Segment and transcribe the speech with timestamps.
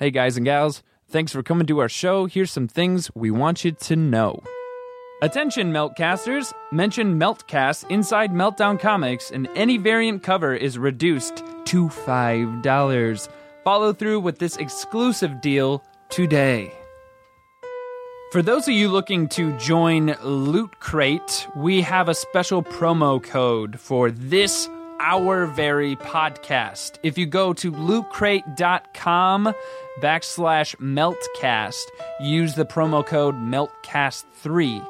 [0.00, 2.24] Hey, guys and gals, thanks for coming to our show.
[2.24, 4.42] Here's some things we want you to know.
[5.20, 6.54] Attention, Meltcasters!
[6.72, 13.28] Mention Meltcast inside Meltdown Comics, and any variant cover is reduced to $5.
[13.62, 16.72] Follow through with this exclusive deal today.
[18.32, 23.78] For those of you looking to join Loot Crate, we have a special promo code
[23.78, 24.66] for this
[25.00, 26.98] our very podcast.
[27.02, 29.54] If you go to lootcrate.com
[30.00, 31.82] backslash meltcast,
[32.20, 34.86] use the promo code meltcast3,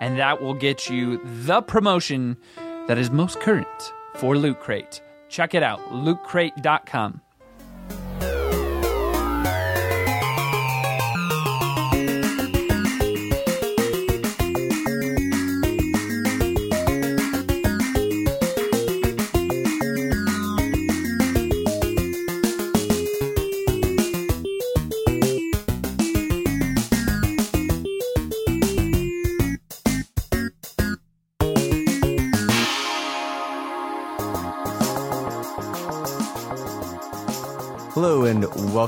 [0.00, 2.36] and that will get you the promotion
[2.86, 5.02] that is most current for Loot Crate.
[5.28, 7.20] Check it out, lootcrate.com.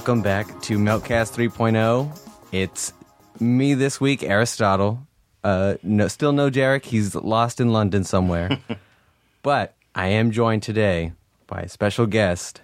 [0.00, 2.18] welcome back to Meltcast 3.0.
[2.52, 2.94] It's
[3.38, 5.06] me this week, Aristotle.
[5.44, 6.86] Uh, no, still no Jarek.
[6.86, 8.58] He's lost in London somewhere.
[9.42, 11.12] but I am joined today
[11.46, 12.62] by a special guest,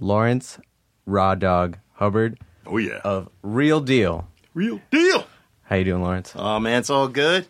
[0.00, 0.58] Lawrence
[1.04, 4.26] Raw Dog Hubbard Oh yeah, of Real Deal.
[4.54, 5.26] real deal.
[5.64, 6.32] How you doing, Lawrence?
[6.34, 7.46] Oh man, it's all good.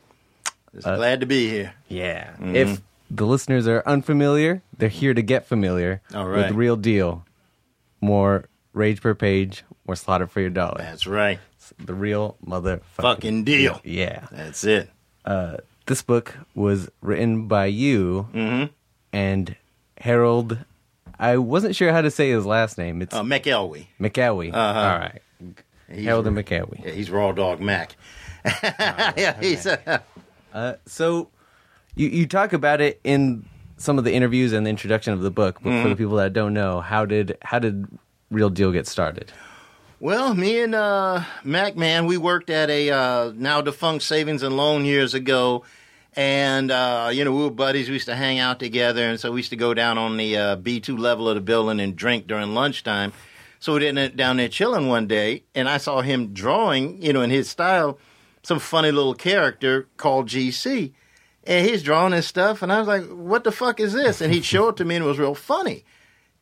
[0.75, 1.75] Just glad to be here.
[1.87, 2.35] Yeah.
[2.41, 6.49] If the listeners are unfamiliar, they're here to get familiar All right.
[6.49, 7.25] with Real Deal.
[8.01, 10.79] More rage per page, more slaughter for your dollar.
[10.79, 11.39] That's right.
[11.79, 13.81] The real motherfucking Fucking deal.
[13.85, 14.27] Yeah.
[14.33, 14.91] That's it.
[15.87, 18.73] This book was written by you Mm-hmm.
[19.13, 19.57] and
[19.99, 20.59] Harold.
[21.19, 23.03] I wasn't sure how to say his last name.
[23.03, 23.87] It's Uh, McElwee.
[24.01, 24.53] McAwee.
[24.53, 24.79] Uh-huh.
[24.81, 25.23] All right.
[25.91, 26.85] He's, Harold and McAwee.
[26.85, 27.97] yeah, he's raw dog Mac.
[28.63, 29.99] yeah, he's uh,
[30.53, 31.29] Uh, so
[31.95, 33.45] you, you talk about it in
[33.77, 35.83] some of the interviews and the introduction of the book, but Mm-hmm.
[35.83, 37.87] for the people that don't know, how did how did
[38.33, 39.33] Real Deal get started?
[40.01, 44.57] well, me and uh, Mac man, we worked at a uh, now defunct savings and
[44.57, 45.65] loan years ago.
[46.15, 47.89] And uh, you know we were buddies.
[47.89, 50.37] We used to hang out together, and so we used to go down on the
[50.37, 53.13] uh, B two level of the building and drink during lunchtime.
[53.61, 57.23] So we did down there chilling one day, and I saw him drawing, you know,
[57.23, 57.97] in his style,
[58.43, 60.93] some funny little character called GC.
[61.45, 64.21] And he's drawing his stuff, and I was like, what the fuck is this?
[64.21, 65.85] And he'd show it to me, and it was real funny.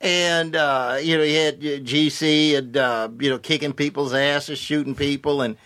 [0.00, 4.58] And, uh, you know, he had uh, GC and, uh, you know, kicking people's asses,
[4.58, 5.42] shooting people.
[5.42, 5.56] And,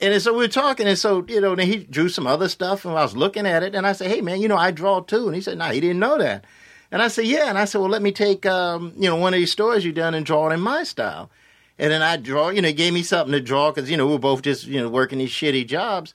[0.00, 2.96] and so we were talking, and so, you know, he drew some other stuff, and
[2.96, 5.26] I was looking at it, and I said, hey, man, you know, I draw too.
[5.26, 6.44] And he said, no, he didn't know that.
[6.90, 7.48] And I said, yeah.
[7.48, 9.96] And I said, well, let me take, um, you know, one of these stories you've
[9.96, 11.30] done and draw it in my style.
[11.78, 14.06] And then I draw, you know, he gave me something to draw because, you know,
[14.06, 16.14] we were both just, you know, working these shitty jobs.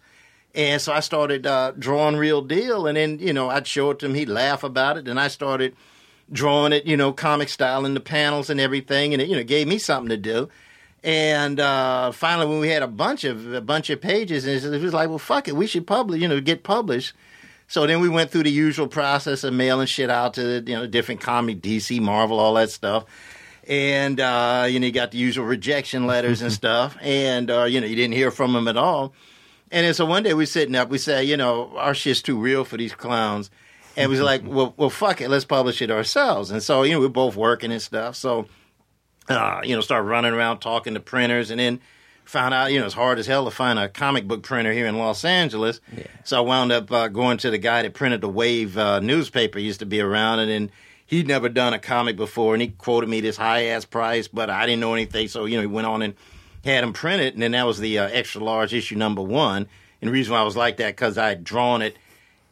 [0.56, 2.88] And so I started uh, drawing real deal.
[2.88, 4.14] And then, you know, I'd show it to him.
[4.14, 5.08] He'd laugh about it.
[5.08, 5.76] And I started
[6.32, 9.14] drawing it, you know, comic style in the panels and everything.
[9.14, 10.50] And it, you know, gave me something to do.
[11.04, 14.82] And uh, finally, when we had a bunch of a bunch of pages, and it
[14.82, 17.14] was like, well, fuck it, we should publish, you know, get published.
[17.68, 20.78] So then we went through the usual process of mailing shit out to the you
[20.78, 23.06] know different comic, DC, Marvel, all that stuff.
[23.68, 27.80] And uh, you know, you got the usual rejection letters and stuff, and uh, you
[27.80, 29.14] know, you didn't hear from them at all.
[29.72, 32.40] And then so one day we're sitting up, we say, you know, our shit's too
[32.40, 33.52] real for these clowns.
[33.98, 36.52] And was like, well, well, fuck it, let's publish it ourselves.
[36.52, 38.16] And so, you know, we're both working and stuff.
[38.16, 38.48] So,
[39.28, 41.82] uh, you know, start running around talking to printers and then
[42.24, 44.86] found out, you know, it's hard as hell to find a comic book printer here
[44.88, 45.82] in Los Angeles.
[46.24, 49.60] So I wound up uh, going to the guy that printed the Wave uh, newspaper,
[49.60, 50.72] used to be around, and then
[51.08, 54.50] he'd never done a comic before, and he quoted me this high ass price, but
[54.50, 55.28] I didn't know anything.
[55.28, 56.14] So, you know, he went on and
[56.64, 59.68] had him print it, and then that was the uh, extra large issue number one.
[60.02, 61.98] And the reason why I was like that, because I had drawn it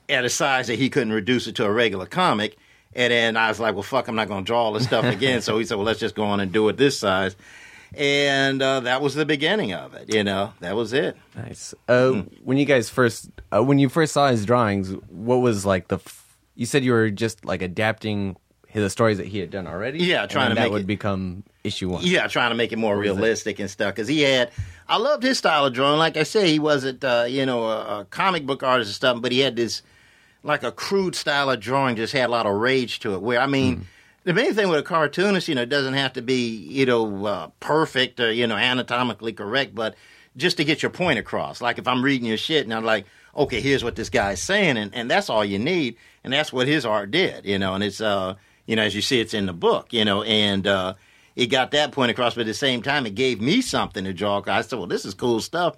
[0.09, 2.57] at a size that he couldn't reduce it to a regular comic.
[2.94, 5.06] And then I was like, well, fuck, I'm not going to draw all this stuff
[5.06, 5.41] again.
[5.41, 7.35] so he said, well, let's just go on and do it this size.
[7.95, 10.13] And uh, that was the beginning of it.
[10.13, 11.15] You know, that was it.
[11.36, 11.74] Nice.
[11.88, 15.88] Uh, When you guys first, uh, when you first saw his drawings, what was like
[15.88, 15.95] the?
[15.95, 18.36] F- you said you were just like adapting
[18.68, 20.00] his, the stories that he had done already.
[20.00, 22.01] Yeah, trying to that make would it- become issue one.
[22.03, 23.00] Yeah, trying to make it more it?
[23.00, 23.94] realistic and stuff.
[23.95, 24.51] Because he had,
[24.89, 25.98] I loved his style of drawing.
[26.00, 29.21] Like I say, he wasn't, uh, you know, a, a comic book artist and stuff,
[29.21, 29.81] but he had this,
[30.47, 33.21] like a crude style of drawing, just had a lot of rage to it.
[33.21, 33.85] Where, I mean,
[34.23, 37.25] the main thing with a cartoonist, you know, it doesn't have to be, you know,
[37.25, 39.95] uh, perfect or, you know, anatomically correct, but
[40.38, 41.61] just to get your point across.
[41.61, 43.05] Like if I'm reading your shit and I'm like,
[43.35, 45.97] okay, here's what this guy's saying, and, and that's all you need.
[46.23, 48.35] And that's what his art did, you know, and it's, uh,
[48.65, 50.93] you know, as you see, it's in the book, you know, and, uh,
[51.35, 54.11] it got that point across, but at the same time, it gave me something to
[54.11, 54.41] draw.
[54.41, 55.75] 'Cause I said, well, this is cool stuff.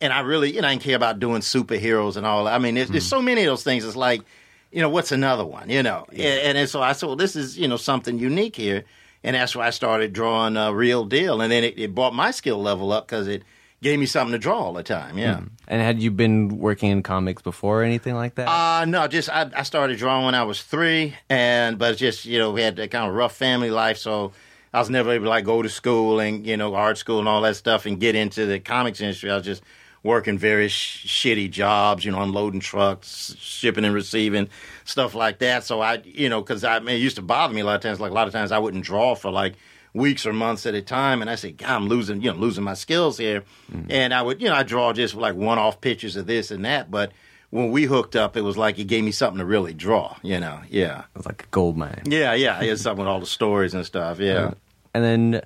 [0.00, 2.54] And I really, you know, I didn't care about doing superheroes and all that.
[2.54, 3.84] I mean, there's, there's so many of those things.
[3.84, 4.22] It's like,
[4.70, 6.06] you know, what's another one, you know?
[6.10, 8.84] And, and so I said, well, this is, you know, something unique here.
[9.24, 11.40] And that's why I started drawing a real deal.
[11.40, 13.42] And then it, it brought my skill level up because it
[13.82, 15.18] gave me something to draw all the time.
[15.18, 15.40] Yeah.
[15.66, 18.48] And had you been working in comics before or anything like that?
[18.48, 22.38] Uh no, just I, I started drawing when I was three, and but just you
[22.38, 24.32] know we had that kind of rough family life, so
[24.72, 27.28] I was never able to like go to school and you know art school and
[27.28, 29.30] all that stuff and get into the comics industry.
[29.30, 29.62] I was just
[30.08, 34.48] working very sh- shitty jobs, you know, unloading trucks, shipping and receiving
[34.84, 35.64] stuff like that.
[35.64, 37.82] So I, you know, because I mean, it used to bother me a lot of
[37.82, 38.00] times.
[38.00, 39.54] Like a lot of times I wouldn't draw for like
[39.92, 42.64] weeks or months at a time, and I said, God, I'm losing, you know, losing
[42.64, 43.44] my skills here.
[43.70, 43.90] Mm-hmm.
[43.90, 46.90] And I would, you know, I draw just like one-off pictures of this and that,
[46.90, 47.12] but
[47.50, 50.40] when we hooked up, it was like it gave me something to really draw, you
[50.40, 50.60] know.
[50.70, 52.02] Yeah, it was like a gold mine.
[52.06, 52.60] yeah, yeah.
[52.62, 54.18] It's something with all the stories and stuff.
[54.20, 54.50] Uh, yeah.
[54.94, 55.42] And then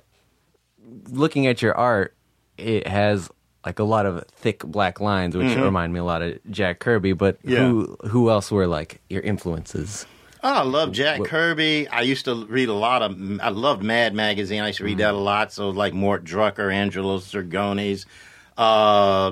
[1.09, 2.15] looking at your art,
[2.57, 3.29] it has
[3.65, 7.13] like a lot of thick black lines, which remind me a lot of Jack Kirby.
[7.13, 7.49] But Mm-hmm.
[7.51, 7.59] Yeah.
[7.67, 10.05] who who else were like your influences?
[10.45, 11.87] Oh, I love Jack Kirby.
[11.87, 13.17] I used to read a lot of.
[13.41, 14.61] I loved Mad Magazine.
[14.61, 15.53] I used to read that a lot.
[15.53, 18.05] So like Mort Drucker, Sergio Aragonés,
[18.57, 18.61] uh,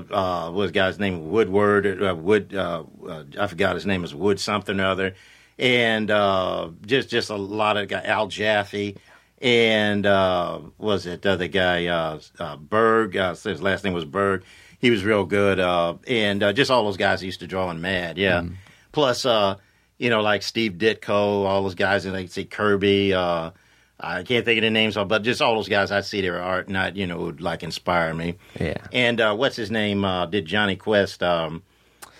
[0.09, 1.29] uh, what was the guy's name?
[1.29, 2.55] Woodward, uh, Wood.
[2.55, 5.15] Uh, uh, I forgot his name is Wood something or other,
[5.59, 8.95] and uh, just just a lot of guy Al Jaffee.
[9.41, 13.17] And uh, was it the other guy uh, uh, Berg?
[13.17, 14.43] Uh, his last name was Berg.
[14.79, 15.59] He was real good.
[15.59, 18.17] Uh, and uh, just all those guys used to draw in Mad.
[18.17, 18.45] Yeah.
[18.91, 19.55] Plus, uh,
[19.97, 23.13] you know, like Steve Ditko, all those guys, and like say Kirby.
[23.13, 23.51] Uh,
[23.99, 26.69] I can't think of the names, but just all those guys, I'd see their art,
[26.69, 28.35] not you know, would like inspire me.
[28.59, 28.77] Yeah.
[28.91, 30.03] And uh, what's his name?
[30.03, 31.21] Uh, did Jonny Quest?
[31.21, 31.61] Um,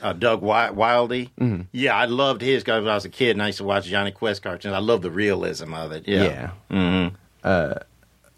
[0.01, 1.30] uh, Doug Wildey.
[1.39, 1.62] Mm-hmm.
[1.71, 4.12] Yeah, I loved his when I was a kid, and I used to watch Jonny
[4.12, 4.74] Quest cartoons.
[4.74, 6.07] I love the realism of it.
[6.07, 6.51] Yeah.
[6.71, 7.09] Yeah.
[7.44, 7.75] Uh,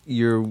[0.06, 0.50] you're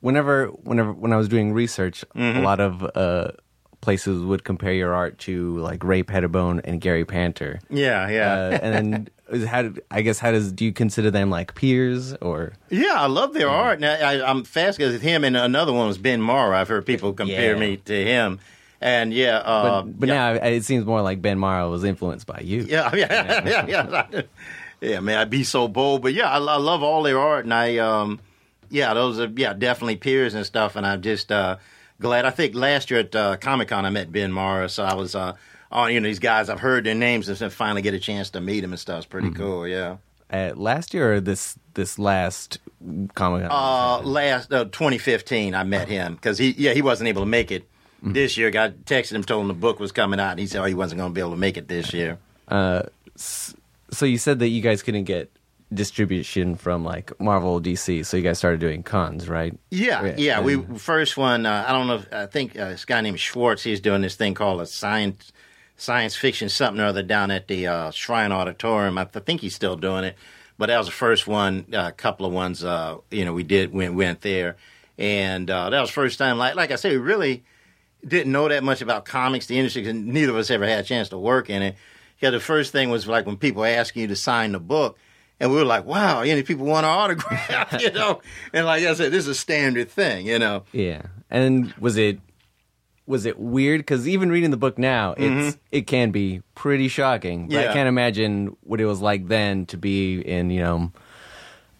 [0.00, 2.38] whenever whenever when I was doing research, Mm-hmm.
[2.38, 3.32] a lot of uh,
[3.80, 7.60] places would compare your art to like Ray Pettibon and Gary Panter.
[7.70, 8.32] Yeah, yeah.
[8.32, 8.92] Uh, and
[9.30, 12.94] then how did, I guess how does do you consider them like peers or Yeah,
[12.96, 13.80] I love their art.
[13.80, 16.54] Now, I, I'm fascinated with him, and another one was Ben Marra.
[16.56, 17.60] I've heard people compare Yeah.
[17.60, 18.40] me to him,
[18.80, 22.26] and yeah, but, uh, but yeah, now it seems more like Ben Marra was influenced
[22.26, 22.62] by you.
[22.62, 24.22] yeah, yeah, yeah, yeah,
[24.80, 25.00] yeah.
[25.00, 27.76] Man, I'd be so bold, but yeah, I, I love all their art, and I,
[27.78, 28.20] um,
[28.70, 31.58] yeah, those are yeah definitely peers and stuff, and I'm just uh,
[32.00, 32.24] glad.
[32.24, 35.14] I think last year at uh, Comic Con I met Ben Marra, so I was
[35.14, 35.34] uh,
[35.70, 36.48] on you know these guys.
[36.48, 38.98] I've heard their names and finally get a chance to meet them and stuff.
[38.98, 39.68] It's pretty cool.
[39.68, 39.96] Yeah.
[40.32, 42.60] Uh, last year or this this last
[43.14, 43.50] Comic Con?
[43.50, 47.50] Uh, last uh, 2015, I met him because he yeah he wasn't able to make
[47.50, 47.68] it
[48.02, 48.50] this year.
[48.50, 50.74] Got texted him, told him the book was coming out, and he said oh he
[50.74, 52.18] wasn't going to be able to make it this year.
[53.16, 55.30] so you said that you guys couldn't get
[55.72, 59.56] distribution from like Marvel DC, so you guys started doing cons, right?
[59.70, 60.40] Yeah, Yeah, yeah.
[60.40, 61.46] we first one.
[61.46, 61.96] Uh, I don't know.
[61.96, 63.62] If, I think uh, this guy named Schwartz.
[63.62, 65.32] He's doing this thing called a science
[65.76, 68.98] science fiction something or other down at the uh, Shrine Auditorium.
[68.98, 70.16] I th- think he's still doing it.
[70.58, 71.66] But that was the first one.
[71.72, 72.62] A uh, couple of ones.
[72.62, 74.56] Uh, you know, we did went went there,
[74.98, 76.36] and uh, that was first time.
[76.36, 77.44] Like like I said, we really
[78.06, 80.82] didn't know that much about comics, the industry, because neither of us ever had a
[80.82, 81.76] chance to work in it.
[82.20, 84.98] Yeah, the first thing was like when people ask you to sign the book,
[85.38, 88.20] and we were like, "Wow, you know, people want an autograph," you know.
[88.52, 90.64] And like I said, this is a standard thing, you know.
[90.72, 91.02] Yeah.
[91.30, 92.20] And was it
[93.06, 93.80] was it weird?
[93.80, 97.48] Because even reading the book now, it's it can be pretty shocking.
[97.48, 97.72] But I Mm-hmm.
[97.72, 100.92] Can't imagine what it was like then to be in you know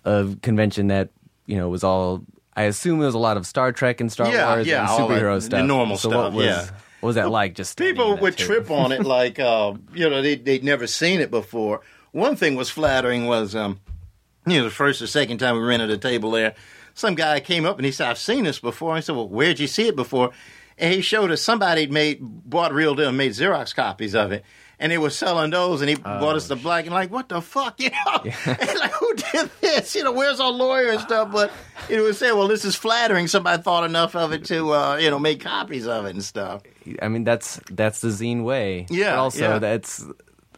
[0.04, 1.10] a convention that
[1.46, 2.22] you know was all.
[2.56, 4.88] I assume it was a lot of Star Trek and Star Yeah, Wars yeah, and
[4.90, 5.64] superhero the stuff.
[5.66, 6.62] normal so stuff, What was, yeah.
[7.00, 7.54] What was that like?
[7.54, 11.30] Just People would trip on it like, uh, you know, they, they'd never seen it
[11.30, 11.80] before.
[12.12, 13.80] One thing was flattering was, um,
[14.46, 16.54] you know, the first or second time we rented a table there,
[16.94, 18.94] some guy came up and he said, I've seen this before.
[18.94, 20.30] I said, well, where'd you see it before?
[20.76, 24.44] And he showed us somebody made, bought real deal and made Xerox copies of it.
[24.82, 27.42] And they were selling those, and he bought us the black, and like, what the
[27.42, 28.22] fuck, you know?
[28.24, 28.34] And
[28.78, 29.94] like, who did this?
[29.94, 31.30] You know, where's our lawyer and stuff?
[31.30, 31.52] But
[31.90, 33.28] it would say, well, this is flattering.
[33.28, 36.62] Somebody thought enough of it to, uh, you know, make copies of it and stuff.
[37.02, 38.86] I mean, that's that's the zine way.
[38.88, 39.58] Yeah, But also, yeah.
[39.58, 40.02] that's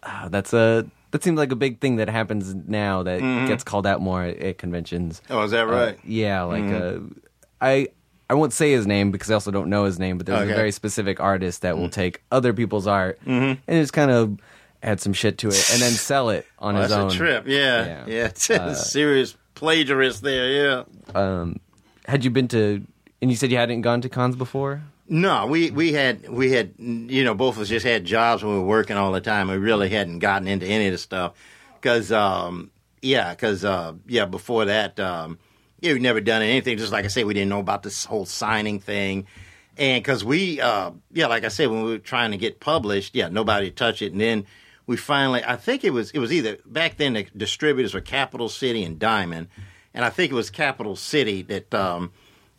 [0.04, 3.86] ah, that's a that seems like a big thing that happens now that gets called
[3.88, 5.20] out more at, at conventions.
[5.30, 5.74] Oh, is that Uh, Mm-hmm.
[5.74, 5.98] right?
[6.04, 6.98] yeah, like uh,
[7.60, 7.88] I
[8.30, 10.44] I won't say his name because I also don't know his name, but there's Okay.
[10.46, 10.52] Mm-hmm.
[10.54, 14.38] a very specific artist that will take other people's art and just kind of
[14.82, 17.10] add some shit to it and then sell it on Oh, his that's own.
[17.10, 17.44] a trip.
[17.46, 18.04] Yeah, Yeah.
[18.06, 18.24] yeah.
[18.26, 20.48] It's a serious plagiarist there.
[20.50, 20.82] Yeah.
[21.14, 21.60] Um,
[22.06, 22.82] had you been to?
[23.20, 24.82] And you said you hadn't gone to cons before.
[25.08, 28.54] No, we we had we had you know both of us just had jobs when
[28.54, 29.48] we were working all the time.
[29.48, 31.34] We really hadn't gotten into any of the stuff
[31.80, 32.70] because um,
[33.02, 34.98] yeah, because uh, yeah, before that.
[34.98, 35.38] Um,
[35.82, 36.78] yeah, we'd never done anything.
[36.78, 39.26] Just like I said, we didn't know about this whole signing thing.
[39.76, 43.14] And because we, uh, yeah, like I said, when we were trying to get published,
[43.14, 44.12] yeah, nobody touched it.
[44.12, 44.46] And then
[44.86, 48.48] we finally, I think it was, it was either back then the distributors were Capital
[48.48, 49.48] City and Diamond,
[49.92, 52.12] and I think it was Capital City that um,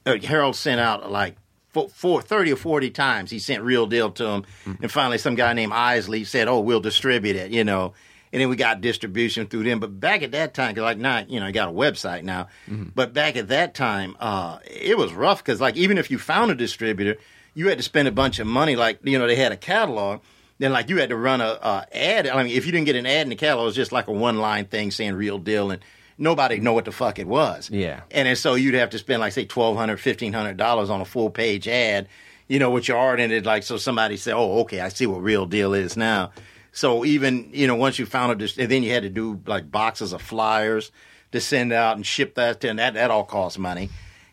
[0.05, 1.37] uh, Harold sent out like
[1.69, 3.31] four, four, 30 or 40 times.
[3.31, 4.45] He sent Real Deal to him.
[4.81, 7.93] And finally, some guy named Isley said, Oh, we'll distribute it, you know.
[8.33, 9.79] And then we got distribution through them.
[9.79, 12.47] But back at that time, 'cause like now, you know, I got a website now.
[12.67, 16.49] But back at that time, uh, it was rough because, like, even if you found
[16.51, 17.17] a distributor,
[17.53, 18.75] you had to spend a bunch of money.
[18.75, 20.21] Like, you know, they had a catalog.
[20.57, 22.27] Then, like, you had to run a, a ad.
[22.27, 24.07] I mean, if you didn't get an ad in the catalog, it was just like
[24.07, 25.69] a one line thing saying real deal.
[25.69, 25.83] And
[26.17, 27.69] nobody know what the fuck it was.
[27.71, 28.01] Yeah.
[28.09, 31.01] And then so you'd have to spend like say twelve hundred, fifteen hundred dollars on
[31.01, 32.07] a full page ad,
[32.47, 33.45] you know, with your art in it.
[33.45, 36.31] Like so, somebody said, "Oh, okay, I see what real deal is now."
[36.73, 39.71] So even you know, once you found a, and then you had to do like
[39.71, 40.91] boxes of flyers
[41.31, 43.89] to send out and ship that to, and that that all costs money.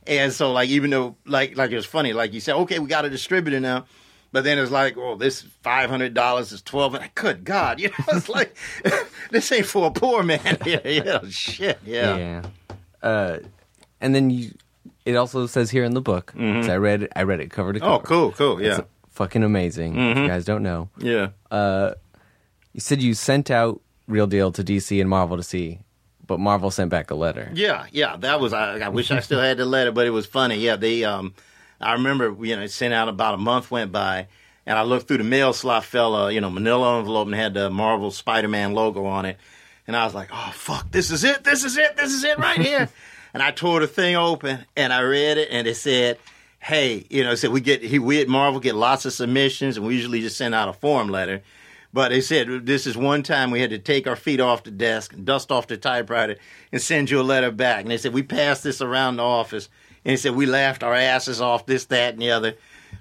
[0.06, 2.88] And so like even though like like it was funny, like you said, okay, we
[2.88, 3.84] got a distributor now.
[4.32, 6.94] But then it's like, oh, this five hundred dollars is twelve.
[6.94, 8.56] And good God, you know, it's like
[9.30, 10.58] this ain't for a poor man.
[10.66, 12.16] yeah, yeah, shit, yeah.
[12.16, 12.42] Yeah.
[13.02, 13.38] Uh,
[14.00, 14.52] and then you,
[15.04, 16.26] it also says here in the book.
[16.26, 16.70] 'cause mm-hmm.
[16.70, 17.94] I read, I read it cover to oh, cover.
[17.94, 19.92] Oh, cool, cool, yeah, It's fucking amazing.
[19.92, 20.26] If you mm-hmm.
[20.26, 21.28] guys don't know, yeah.
[21.50, 21.94] Uh,
[22.72, 25.80] you said you sent out Real Deal to DC and Marvel to see,
[26.26, 27.50] but Marvel sent back a letter.
[27.54, 28.52] Yeah, yeah, that was.
[28.52, 30.56] I, I wish I still had the letter, but it was funny.
[30.56, 31.04] Yeah, they.
[31.04, 31.34] Um,
[31.80, 34.26] I remember, you know, it sent out about a month went by,
[34.66, 37.70] and I looked through the mail slot, fella, you know, Manila envelope, and had the
[37.70, 39.38] Marvel Spider-Man logo on it,
[39.86, 42.38] and I was like, oh fuck, this is it, this is it, this is it
[42.38, 42.88] right here,
[43.34, 46.18] and I tore the thing open and I read it, and it said.
[46.62, 49.86] Hey, you know, it said we get we at Marvel get lots of submissions, and
[49.86, 51.40] we usually just send out a form letter.
[51.92, 54.70] But they said this is one time we had to take our feet off the
[54.70, 56.36] desk, and dust off the typewriter,
[56.70, 57.82] and send you a letter back.
[57.82, 59.68] And they said we passed this around the office,
[60.04, 62.54] and they said we laughed our asses off, this, that, and the other.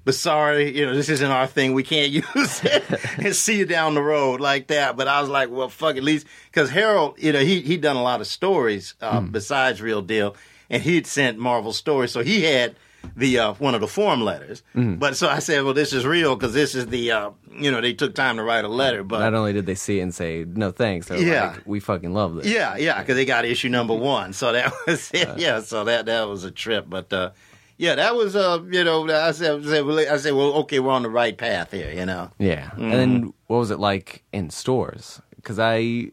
[0.06, 1.74] But sorry, you know, this isn't our thing.
[1.74, 2.84] We can't use it.
[3.18, 4.98] and see you down the road like that.
[4.98, 7.96] But I was like, well, fuck, at least because Harold, you know, he he'd done
[7.96, 10.36] a lot of stories uh, besides Real Deal,
[10.70, 12.76] and he'd sent Marvel stories, so he had
[13.16, 14.64] the uh, one of the form letters.
[14.74, 17.82] But so I said, well, this is real because this is the uh, you know
[17.82, 19.04] they took time to write a letter.
[19.04, 21.52] But Not only did they see it and say no thanks, Yeah.
[21.52, 22.46] like, we fucking love this.
[22.48, 24.34] yeah, yeah, because they got issue number one.
[24.34, 25.38] So that was it.
[25.38, 26.86] Yeah, so that that was a trip.
[26.90, 27.32] But uh,
[27.78, 30.80] yeah, that was uh, you know, I said, I said, well, I said, well, okay,
[30.80, 31.92] we're on the right path here.
[31.92, 32.32] You know.
[32.40, 32.72] Yeah.
[32.78, 35.22] And then what was it like in stores?
[35.36, 36.12] Because I,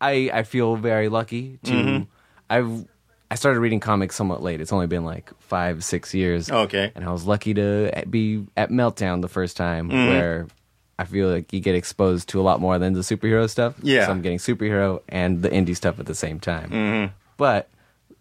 [0.00, 2.06] I, I feel very lucky to.
[2.50, 2.86] I've
[3.30, 4.60] I started reading comics somewhat late.
[4.60, 6.50] It's only been like five, six years.
[6.50, 6.92] Okay.
[6.94, 10.46] And I was lucky to be at Meltdown the first time, where
[10.98, 13.74] I feel like you get exposed to a lot more than the superhero stuff.
[13.82, 14.06] Yeah.
[14.06, 17.12] So I'm getting superhero and the indie stuff at the same time.
[17.36, 17.68] But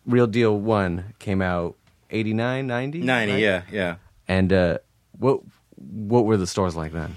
[0.05, 1.75] Real Deal One came out
[2.09, 2.99] 89, 90?
[2.99, 3.39] Ninety, right?
[3.39, 3.95] yeah, yeah.
[4.27, 4.77] And uh,
[5.17, 5.41] what
[5.77, 7.15] what were the stores like then?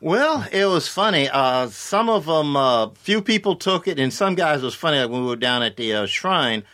[0.00, 1.28] Well, it was funny.
[1.28, 4.98] Uh, some of them, uh, few people took it, and some guys was funny.
[4.98, 6.64] Like when we were down at the uh, shrine,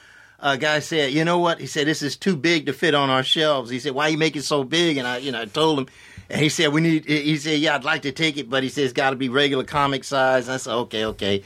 [0.41, 3.11] a guy said, "You know what?" He said, "This is too big to fit on
[3.11, 5.47] our shelves." He said, "Why you make it so big?" And I, you know, I
[5.47, 5.87] told him,
[6.31, 8.69] and he said, "We need." He said, "Yeah, I'd like to take it, but he
[8.69, 11.43] says it's got to be regular comic size." And I said, "Okay, okay."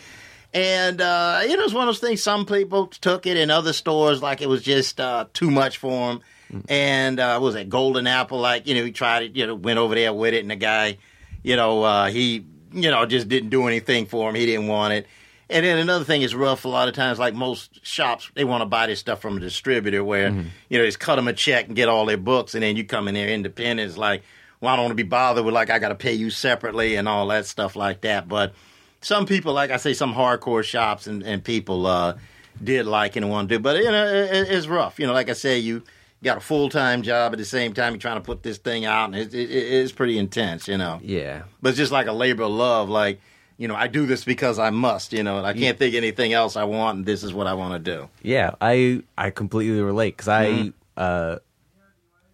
[0.55, 2.23] And uh, you know, it's one of those things.
[2.23, 6.09] Some people took it in other stores like it was just uh, too much for
[6.09, 6.21] them.
[6.69, 8.39] And uh, was it Golden Apple?
[8.39, 9.37] Like you know, he tried it.
[9.37, 10.99] You know, went over there with it, and the guy,
[11.43, 14.35] you know, uh, he you know just didn't do anything for him.
[14.35, 15.07] He didn't want it.
[15.51, 16.65] And then another thing is rough.
[16.65, 19.41] A lot of times, like most shops, they want to buy this stuff from a
[19.41, 20.29] distributor, where
[20.69, 22.85] you know just cut them a check and get all their books, and then you
[22.85, 23.89] come in there independent.
[23.89, 24.23] It's like,
[24.61, 26.95] well, I don't want to be bothered with like I got to pay you separately
[26.97, 28.29] and all that stuff like that.
[28.29, 28.55] But
[29.03, 32.17] some people, like I say, some hardcore shops and, and people uh,
[32.63, 33.59] did like and want to do.
[33.59, 34.99] But you know, it, it's rough.
[34.99, 35.83] You know, like I say, you
[36.23, 37.93] got a full time job at the same time.
[37.95, 40.67] You're trying to put this thing out, and it, it, it's pretty intense.
[40.69, 41.43] You know, Yeah.
[41.61, 42.89] but it's just like a labor of love.
[42.89, 43.21] Like
[43.59, 45.13] you know, I do this because I must.
[45.13, 47.55] You know, and I can't think anything else I want, and this is what I
[47.55, 48.09] want to do.
[48.23, 50.69] Yeah, I I completely relate because I Mm-hmm.
[50.97, 51.37] uh,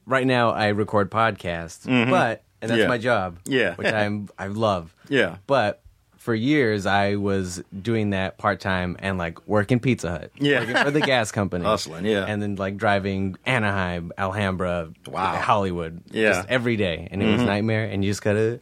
[0.07, 2.81] right now I record podcasts, but and that's Mm-hmm.
[2.81, 2.89] Yeah.
[2.89, 3.39] my job.
[3.45, 3.75] Yeah.
[3.77, 4.95] which I'm I love.
[5.09, 5.37] Yeah.
[5.47, 5.81] but
[6.19, 10.31] for years I was doing that part time and like working Pizza Hut.
[10.39, 10.61] Yeah.
[10.61, 12.25] working for the gas company, Hustling, yeah.
[12.27, 15.37] and then like driving Anaheim, Alhambra, Wow.
[15.37, 16.33] Hollywood, Yeah.
[16.33, 18.61] just every day, and it was nightmare, and you just gotta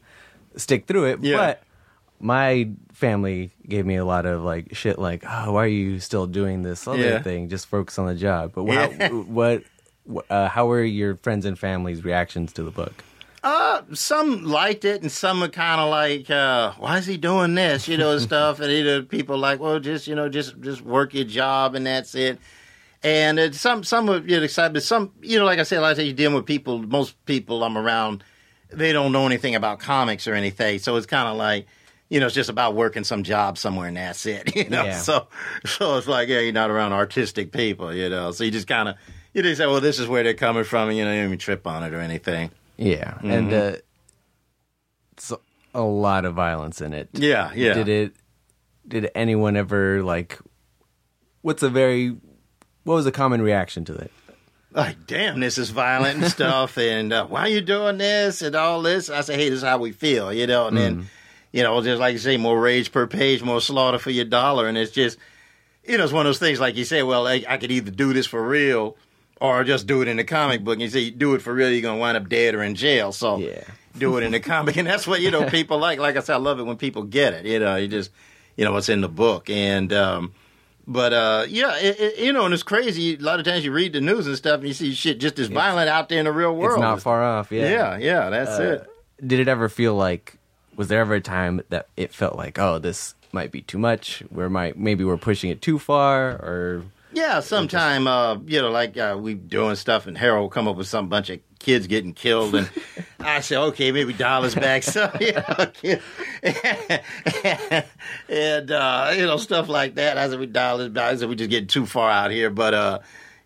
[0.57, 1.19] stick through it.
[1.25, 1.37] Yeah.
[1.37, 1.63] But
[2.21, 6.27] my family gave me a lot of like shit, like, "Oh, why are you still
[6.27, 7.23] doing this other Yeah.
[7.23, 7.49] thing?
[7.49, 8.75] Just focus on the job." But Yeah.
[8.75, 9.63] how, what,
[10.05, 12.93] what uh, how were your friends and family's reactions to the book?
[13.43, 17.55] Uh, some liked it, and some were kind of like, uh, "Why is he doing
[17.55, 18.61] this?" You know, stuff.
[18.61, 22.15] And either people like, "Well, just you know, just just work your job, and that's
[22.15, 22.39] it."
[23.03, 25.79] And it's some some of you know, excited, but some you know, like I said,
[25.79, 26.79] a lot of times you're dealing with people.
[26.79, 28.25] Most people I'm around,
[28.73, 30.79] they don't know anything about comics or anything.
[30.81, 31.67] So it's kind of like,
[32.09, 34.55] you know, it's just about working some job somewhere and that's it.
[34.57, 34.99] You know, Yeah.
[34.99, 35.29] so
[35.65, 37.93] so it's like, yeah, you're not around artistic people.
[37.95, 38.97] You know, so you just kind of
[39.35, 41.27] you just say, well, this is where they're coming from, and you know, you don't
[41.27, 42.51] even trip on it or anything.
[42.79, 43.77] Yeah, and uh,
[45.13, 45.33] it's
[45.75, 47.09] a lot of violence in it.
[47.13, 47.75] Yeah, yeah.
[47.75, 48.13] Did it?
[48.89, 50.39] Did anyone ever like?
[51.43, 52.17] What's a very?
[52.85, 54.11] What was a common reaction to it?
[54.73, 58.55] like, damn, this is violent and stuff, and uh, why are you doing this and
[58.55, 59.09] all this?
[59.09, 61.09] I say, hey, this is how we feel, you know, and then,
[61.57, 64.69] you know, just like you say, more rage per page, more slaughter for your dollar,
[64.69, 65.19] and it's just,
[65.85, 67.91] you know, it's one of those things like you say, well, I, I could either
[67.91, 68.97] do this for real
[69.41, 70.75] or just do it in the comic book.
[70.75, 72.75] And you say, you do it for real, you're gonna wind up dead or in
[72.75, 73.13] jail.
[73.13, 73.63] So Yeah.
[73.97, 75.99] do it in the comic, and that's what you know people like.
[75.99, 77.47] Like I said, I love it when people get it.
[77.47, 78.11] You know, you just,
[78.57, 79.93] you know, what's in the book, and.
[79.93, 80.33] um
[80.89, 83.15] but uh, yeah, it, it, you know, and it's crazy.
[83.17, 85.37] A lot of times you read the news and stuff, and you see shit just
[85.41, 86.79] as violent out there in the real world.
[86.79, 87.51] It's not far off.
[87.51, 87.69] Yeah.
[87.69, 88.85] Yeah, yeah, that's Uh,
[89.19, 89.27] it.
[89.27, 90.37] Did it ever feel like?
[90.77, 94.23] Was there ever a time that it felt like, oh, this might be too much?
[94.31, 98.97] Where might maybe we're pushing it too far, or Yeah, sometime uh, you know, like
[98.97, 102.13] uh, we doing stuff, and Harold will come up with some bunch of kids getting
[102.13, 102.71] killed, and
[103.21, 104.83] I say, okay, maybe us back.
[104.83, 106.01] So yeah, okay.
[108.29, 110.19] and uh, you know, stuff like that.
[110.19, 111.13] I said we dial this back.
[111.13, 112.99] I said we just getting too far out here, but uh,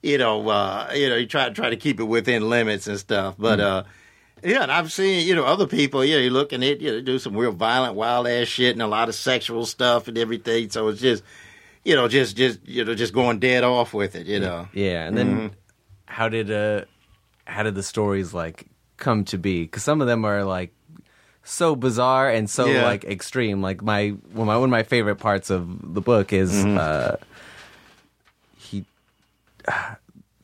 [0.02, 2.99] you know, uh, you know, you try to try to keep it within limits and
[2.99, 3.60] stuff, but.
[3.60, 3.84] uh
[4.42, 6.90] yeah, and I've seen, you know, other people, you know, you look and it, you
[6.92, 10.16] know, do some real violent, wild ass shit and a lot of sexual stuff and
[10.18, 10.70] everything.
[10.70, 11.23] So it's just,
[11.85, 14.68] you know, just, just, you know, just going dead off with it, you know.
[14.73, 15.06] yeah?
[15.06, 15.50] And then
[16.06, 16.85] how did uh,
[17.47, 18.66] how did the stories like
[18.97, 19.62] come to be?
[19.62, 20.73] Because some of them are like
[21.42, 22.85] so bizarre and so Yeah.
[22.85, 23.62] like extreme.
[23.62, 26.76] Like my one of my one of my favorite parts of the book is Mm-hmm.
[26.78, 27.16] uh,
[28.59, 28.85] he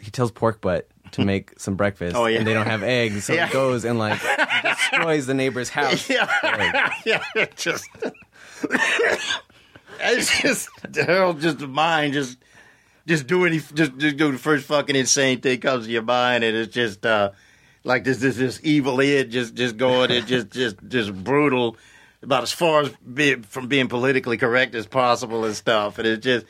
[0.00, 2.39] he tells pork butt to make some breakfast Oh, yeah.
[2.39, 3.47] and they don't have eggs so Yeah.
[3.49, 4.21] he goes and like
[4.63, 6.27] destroys the neighbor's house Yeah,
[7.05, 7.89] yeah, it just,
[10.00, 12.39] it's just, Harold, just the mind, just,
[13.07, 16.45] just do any, just, just do the first fucking insane thing comes to your mind,
[16.45, 17.31] and it's just, uh,
[17.85, 21.76] like this, this, this evil id just, just going, it just, just, just brutal,
[22.23, 26.25] about as far as being, from being politically correct as possible and stuff, and it's
[26.25, 26.47] just,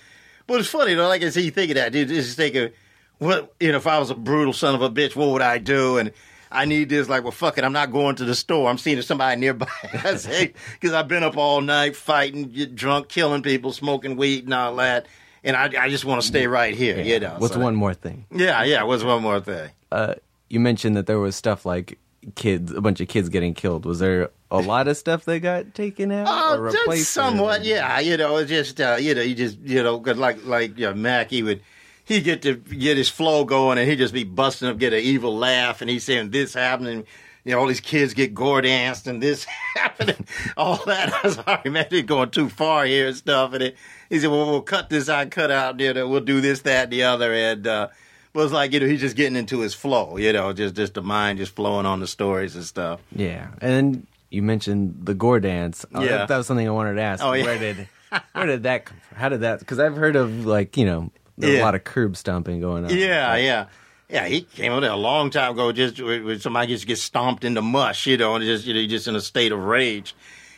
[0.46, 1.08] but it's funny though.
[1.08, 2.06] Like I said, you think of that, dude.
[2.08, 2.72] Just think of
[3.18, 3.78] what you know.
[3.78, 5.98] If I was a brutal son of a bitch, what would I do?
[5.98, 6.12] And
[6.50, 7.08] I need this.
[7.08, 7.64] Like, well, fuck it.
[7.64, 8.68] I'm not going to the store.
[8.70, 9.66] I'm seeing somebody nearby.
[10.04, 14.44] I say because I've been up all night fighting, get drunk, killing people, smoking weed,
[14.44, 15.06] and all that.
[15.44, 17.00] And I, I just want to stay right here.
[17.00, 17.36] You know.
[17.38, 18.82] what's so- one more thing Yeah, yeah.
[18.82, 19.70] What's one more thing?
[19.92, 20.14] uh,
[20.48, 21.98] you mentioned that there was stuff like
[22.34, 25.72] kids a bunch of kids getting killed was there a lot of stuff that got
[25.76, 28.00] taken out Oh, or replaced just somewhat, yeah.
[28.00, 30.86] You know, it's just uh, you know, you just you know, 'cause like like you
[30.86, 31.60] know, Mac, he would
[32.06, 35.00] he get to get his flow going, and he'd just be busting up, get an
[35.00, 37.04] evil laugh, and he's saying this happening.
[37.44, 39.44] You know, all these kids get gore danced and this
[39.76, 41.12] happening, all that.
[41.14, 43.52] I was sorry, man, they're going too far here and stuff.
[43.52, 43.76] And it,
[44.10, 46.84] he said, well, we'll cut this out, cut out, you know, we'll do this, that,
[46.84, 47.32] and the other.
[47.32, 47.88] And, uh,
[48.32, 50.94] but it's like, you know, he's just getting into his flow, you know, just, just
[50.94, 52.98] the mind just flowing on the stories and stuff.
[53.14, 56.08] yeah and you mentioned the gore dance Oh, Yeah.
[56.18, 57.44] that, that was something i wanted to ask Oh, yeah.
[57.44, 57.88] where did
[58.32, 61.10] where did that come from how did that because i've heard of like you know
[61.38, 61.64] there's a Yeah.
[61.64, 63.66] lot of curb stomping going on Yeah, yeah.
[64.08, 65.72] Yeah, he came over there a long time ago.
[65.72, 69.08] Just with somebody just gets stomped into mush, you know, and just you know, just
[69.08, 70.14] in a state of rage,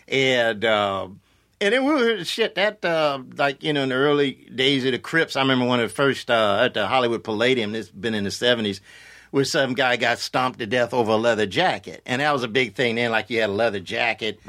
[0.07, 1.09] and uh,
[1.61, 4.93] and then we were shit that uh, like you know in the early days of
[4.93, 5.35] the Crips.
[5.35, 7.73] I remember one of the first uh, at the Hollywood Palladium.
[7.73, 8.83] This been in the seventies.
[9.31, 12.49] Where some guy got stomped to death over a leather jacket, and that was a
[12.49, 13.11] big thing then.
[13.11, 14.41] Like you had a leather jacket,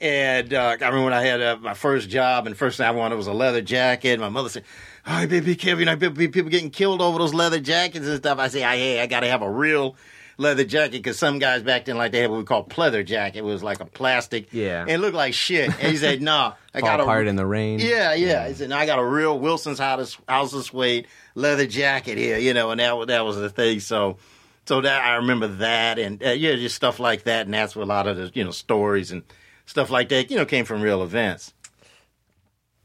[0.00, 2.86] and uh, I remember when I had uh, my first job, and the first thing
[2.86, 4.18] I wanted was a leather jacket.
[4.20, 4.64] My mother said,
[5.06, 5.80] "All right, baby, be careful.
[5.80, 9.00] You know, people, people getting killed over those leather jackets and stuff." I say, "Hey,
[9.00, 9.96] I got to have a real
[10.38, 13.38] leather jacket because some guys back then like they had what we call pleather jacket.
[13.38, 14.82] It was like a plastic, Yeah.
[14.82, 17.46] and it looked like shit." And he said, "No, I got a apart in the
[17.46, 18.46] rain yeah, yeah.
[18.48, 22.38] He said, "No, I got a real Wilson's House House of Suede leather jacket here,
[22.38, 23.80] you know, and that was that was the thing.
[23.80, 24.18] So,
[24.66, 27.84] so that I remember that, and uh, yeah, just stuff like that, and that's where
[27.84, 29.22] a lot of the you know stories and
[29.64, 31.52] stuff like that, you know, came from real events.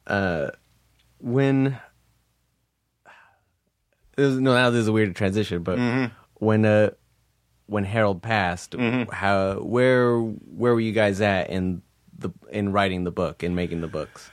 [0.07, 0.49] Uh,
[1.19, 1.77] when
[4.21, 6.13] this no now this is a weird transition but Mm-hmm.
[6.35, 6.91] when uh
[7.67, 8.75] when harold passed
[9.11, 11.81] how where where were you guys at in
[12.17, 14.29] the in writing the book and making the books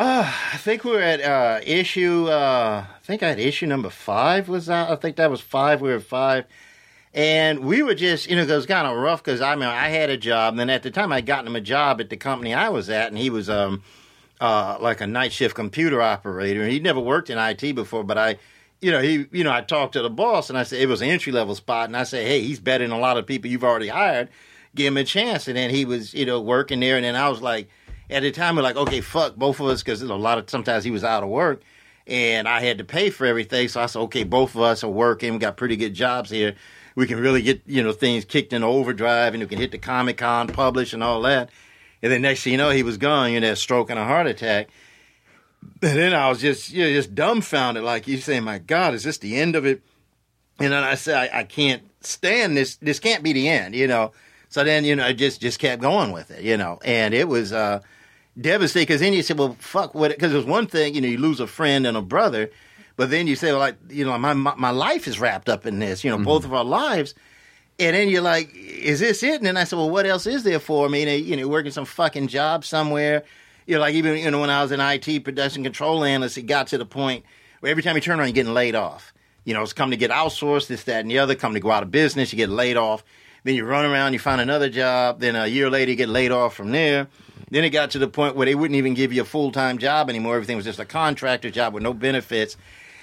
[0.00, 2.26] I think we were at uh, issue.
[2.28, 4.92] Uh, I think I had issue number five was out.
[4.92, 5.80] I think that was five.
[5.80, 6.44] We were five,
[7.12, 9.88] and we were just you know it was kind of rough because I mean I
[9.88, 12.16] had a job, and then at the time I'd gotten him a job at the
[12.16, 13.82] company I was at, and he was um
[14.40, 18.18] uh like a night shift computer operator, and he'd never worked in IT before, but
[18.18, 18.36] I
[18.80, 21.02] you know, he, you know, I talked to the boss and I said it was
[21.02, 23.50] an entry level spot, and I said, hey, he's better than a lot of people
[23.50, 24.28] you've already hired.
[24.74, 25.48] Give him a chance.
[25.48, 27.68] And then he was, you know, working there, and then I was like,
[28.10, 30.84] at the time, we're like, okay, fuck both of us, because a lot of sometimes
[30.84, 31.62] he was out of work,
[32.06, 33.68] and I had to pay for everything.
[33.68, 36.54] So I said, okay, both of us are working, we got pretty good jobs here.
[36.94, 39.78] We can really get, you know, things kicked in overdrive, and we can hit the
[39.78, 41.50] Comic Con, publish, and all that.
[42.02, 44.26] And then next thing you know, he was gone, you know, stroke and a heart
[44.26, 44.68] attack.
[45.62, 49.04] And then I was just, you know, just dumbfounded, like you saying, "My God, is
[49.04, 49.82] this the end of it?"
[50.58, 52.76] And then I said, I, "I can't stand this.
[52.76, 54.12] This can't be the end," you know.
[54.48, 57.28] So then, you know, I just just kept going with it, you know, and it
[57.28, 57.80] was uh,
[58.40, 61.18] devastating because then you said, "Well, fuck what?" Because there's one thing, you know, you
[61.18, 62.50] lose a friend and a brother,
[62.96, 65.66] but then you say, well, like, you know, my my, my life is wrapped up
[65.66, 66.24] in this, you know, mm-hmm.
[66.24, 67.14] both of our lives.
[67.80, 69.36] And then you're like, is this it?
[69.36, 71.16] And then I said, well, what else is there for me?
[71.16, 73.22] You know, working some fucking job somewhere
[73.68, 76.44] you know, like even you know when I was in IT production control analyst, it
[76.44, 77.24] got to the point
[77.60, 79.12] where every time you turn around, you're getting laid off.
[79.44, 81.34] You know, it's come to get outsourced, this, that, and the other.
[81.34, 83.04] Come to go out of business, you get laid off.
[83.44, 85.20] Then you run around, you find another job.
[85.20, 87.08] Then a year later, you get laid off from there.
[87.50, 89.76] Then it got to the point where they wouldn't even give you a full time
[89.76, 90.34] job anymore.
[90.34, 92.56] Everything was just a contractor job with no benefits.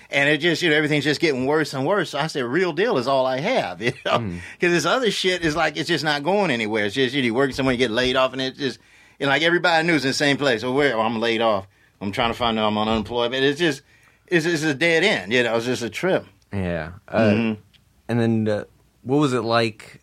[0.10, 2.12] And it just, you know, everything's just getting worse and worse.
[2.12, 4.18] So I said, real deal is all I have, you know?
[4.18, 4.40] Because mm.
[4.60, 6.86] this other shit is like, it's just not going anywhere.
[6.86, 8.80] It's just, you know, you working somewhere, you get laid off, and it just,
[9.20, 10.62] and like everybody knew it's in the same place.
[10.62, 10.96] So where?
[10.96, 11.68] Oh, I'm laid off.
[12.02, 13.44] I'm trying to find out I'm on unemployment.
[13.44, 13.82] It's just,
[14.28, 15.32] it's, it's a dead end.
[15.32, 16.26] You know, it's just a trip.
[16.52, 16.94] Yeah.
[17.08, 17.62] Uh, mm-hmm.
[18.08, 18.64] And then, uh,
[19.02, 20.02] what was it like?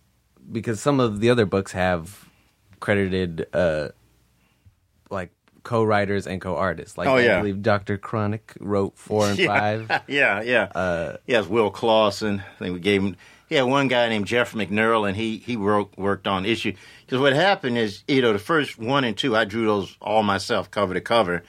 [0.51, 2.29] Because some of the other books have
[2.81, 3.89] credited, uh,
[5.11, 5.31] like
[5.63, 6.99] co-writers and co-artists.
[6.99, 7.37] Like oh, yeah.
[7.37, 7.99] I believe Dr.
[7.99, 9.47] Chronic wrote four and yeah.
[9.47, 10.03] five.
[10.09, 10.65] yeah, yeah.
[10.75, 12.41] Uh, yes, Will Clausen.
[12.41, 13.17] I think we gave him.
[13.53, 16.73] Yeah, one guy named Jeff McNearl, and he he wrote, worked on issue.
[17.05, 20.23] Because what happened is, you know, the first one and two, I drew those all
[20.23, 21.43] myself, cover to cover.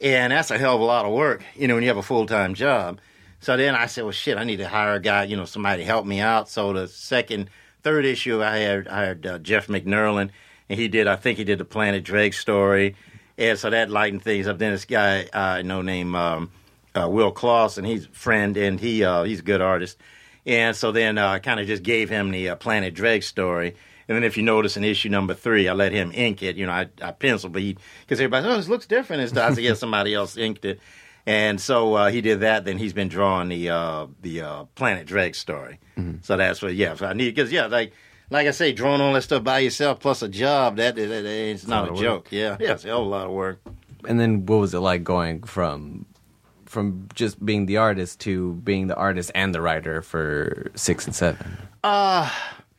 [0.00, 2.02] And that's a hell of a lot of work, you know, when you have a
[2.02, 2.98] full time job.
[3.40, 5.82] So then I said, well, shit, I need to hire a guy, you know, somebody
[5.82, 6.48] to help me out.
[6.48, 7.50] So the second,
[7.82, 10.30] third issue, I hired, hired uh, Jeff McNerlin,
[10.70, 12.96] and he did, I think he did the Planet Dregs story.
[13.36, 14.56] And so that lightened things up.
[14.56, 16.52] Then this guy uh, I know named um,
[16.94, 19.98] uh, Will Clausen, he's a friend, and he uh, he's a good artist.
[20.46, 23.74] And so then I uh, kind of just gave him the uh, Planet Dregs story.
[24.06, 26.56] And then if you notice in issue number three, I let him ink it.
[26.56, 29.22] You know, I, I pencil, but he, because everybody, oh, this looks different.
[29.22, 30.80] And I said, yeah, somebody else inked it.
[31.26, 32.66] And so uh, he did that.
[32.66, 35.80] Then he's been drawing the uh, the uh, Planet Dregs story.
[35.96, 36.18] Mm-hmm.
[36.20, 36.94] So that's what, yeah.
[36.96, 37.94] So I need because yeah, like
[38.28, 41.24] like I say, drawing all that stuff by yourself plus a job that, that, that
[41.24, 42.28] it's not a, a joke.
[42.30, 43.60] Yeah, yeah, it's a whole lot of work.
[44.06, 46.04] And then what was it like going from
[46.74, 51.14] from just being the artist to being the artist and the writer for six and
[51.14, 51.56] seven?
[51.82, 52.30] Uh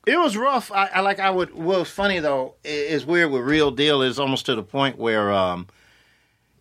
[0.06, 0.72] it was rough.
[0.72, 1.54] I, I like I would.
[1.54, 5.68] What's funny though is weird with Real Deal is almost to the point where um,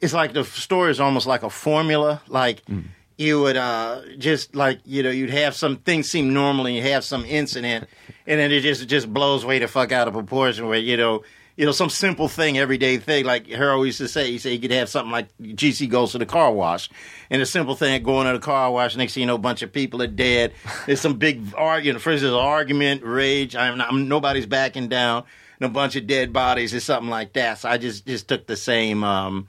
[0.00, 2.22] it's like the story is almost like a formula.
[2.26, 2.84] Like mm.
[3.18, 6.82] you would uh, just like you know you'd have some things seem normal and you
[6.82, 7.88] have some incident,
[8.26, 10.66] and then it just it just blows way the fuck out of proportion.
[10.66, 11.22] Where you know
[11.56, 13.24] you know, some simple thing, everyday thing.
[13.24, 16.18] Like Harold used to say, he said you could have something like GC goes to
[16.18, 16.90] the car wash.
[17.30, 19.62] And a simple thing, going to the car wash, next thing you know, a bunch
[19.62, 20.52] of people are dead.
[20.86, 22.02] There's some big argument.
[22.02, 23.54] First, there's argument, rage.
[23.54, 25.24] I'm, not, I'm, nobody's backing down.
[25.60, 27.58] And a bunch of dead bodies or something like that.
[27.58, 29.46] So I just, just took the same, um,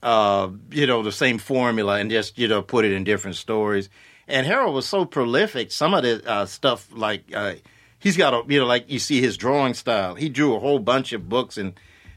[0.00, 3.90] uh, you know, the same formula and just, you know, put it in different stories.
[4.28, 5.72] And Harold was so prolific.
[5.72, 7.54] Some of the uh, stuff, like, uh,
[8.00, 10.16] he's got a you know like you see his drawing style.
[10.16, 11.74] He drew a whole bunch of books and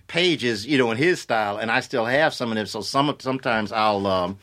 [0.07, 2.65] pages, you know, in his style, and I still have some of them.
[2.65, 4.39] So some sometimes I'll um,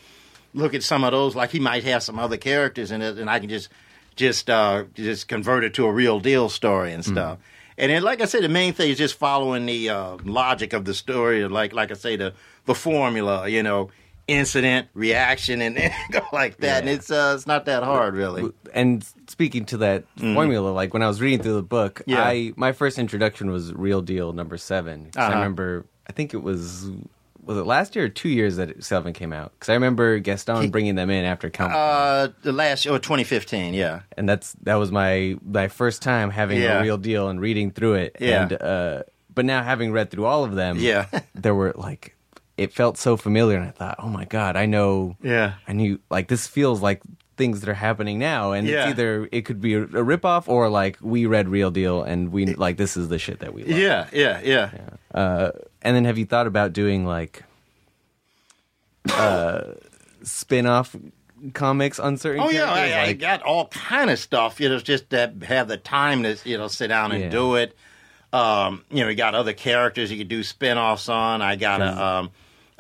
[0.55, 3.29] look at some of those, like he might have some other characters in it, and
[3.29, 3.68] I can just
[4.16, 7.38] just uh, just convert it to a real deal story and stuff.
[7.38, 7.42] Mm.
[7.79, 10.85] And then, like I said, the main thing is just following the uh, logic of
[10.85, 12.35] the story, like like I say, the
[12.66, 13.48] the formula.
[13.48, 13.90] You know,
[14.30, 15.76] incident, reaction, and,
[16.10, 16.66] go like that.
[16.66, 16.78] Yeah.
[16.78, 18.50] And it's uh, it's not that hard, really.
[18.72, 20.34] And speaking to that mm-hmm.
[20.34, 22.22] formula, like when I was reading through the book, yeah.
[22.22, 25.26] I my first introduction was Real Deal number 7 uh-huh.
[25.26, 26.90] I remember, I think it was
[27.42, 29.52] was it last year or two years that seven came out?
[29.52, 31.72] Because I remember Gaston he, bringing them in after Count.
[31.72, 34.02] Uh, the last or 2015, yeah.
[34.16, 36.78] And that's that was my my first time having yeah.
[36.78, 38.16] a real deal and reading through it.
[38.20, 38.42] Yeah.
[38.42, 39.02] And uh,
[39.34, 42.14] but now having read through all of them, yeah, there were like
[42.60, 45.16] it felt so familiar, and I thought, oh my god, I know.
[45.22, 47.00] Yeah, I knew like this feels like
[47.38, 48.82] things that are happening now, and yeah.
[48.82, 52.30] it's either it could be a, a ripoff or like we read Real Deal and
[52.32, 53.78] we like this is the shit that we love.
[53.78, 54.70] Yeah, yeah, yeah.
[54.74, 55.18] yeah.
[55.18, 57.44] Uh, and then have you thought about doing like
[59.10, 59.62] uh,
[60.22, 60.94] spin-off
[61.54, 62.42] comics on certain?
[62.42, 64.60] Oh yeah, I, like, I, got all kind of stuff.
[64.60, 67.30] You know, just to have the time to you know sit down and yeah.
[67.30, 67.74] do it.
[68.34, 71.40] Um, you know, we got other characters you could do spin-offs on.
[71.40, 72.30] I got a, um,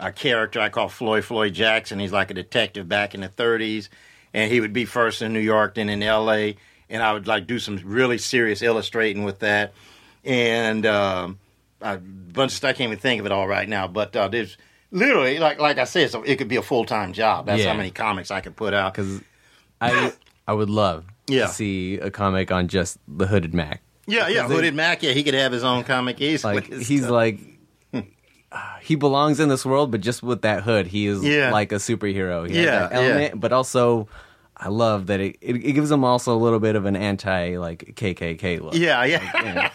[0.00, 1.98] a character I call Floyd Floyd Jackson.
[2.00, 3.88] He's like a detective back in the 30s.
[4.34, 6.56] and he would be first in New York, then in L.A.,
[6.88, 9.72] and I would like do some really serious illustrating with that,
[10.24, 11.38] and um,
[11.80, 12.70] a bunch of stuff.
[12.70, 14.56] I can't even think of it all right now, but uh, there's
[14.90, 17.46] literally like like I said, so it could be a full time job.
[17.46, 17.70] That's Yeah.
[17.70, 18.92] how many comics I could put out.
[18.94, 19.20] Because
[19.80, 20.12] I
[20.48, 21.46] I would love Yeah.
[21.46, 23.82] to see a comic on just the Hooded Mac.
[24.06, 25.02] Yeah, yeah, they- Hooded Mac.
[25.02, 26.54] Yeah, he could have his own comic easily.
[26.56, 27.38] Like he's like
[28.82, 31.52] he belongs in this world, but just with that hood, he is Yeah.
[31.52, 32.48] like a superhero.
[32.48, 34.08] He Yeah, element, but also
[34.56, 37.56] I love that it, it it gives him also a little bit of an anti
[37.56, 38.74] like KKK look.
[38.74, 39.70] Yeah, yeah.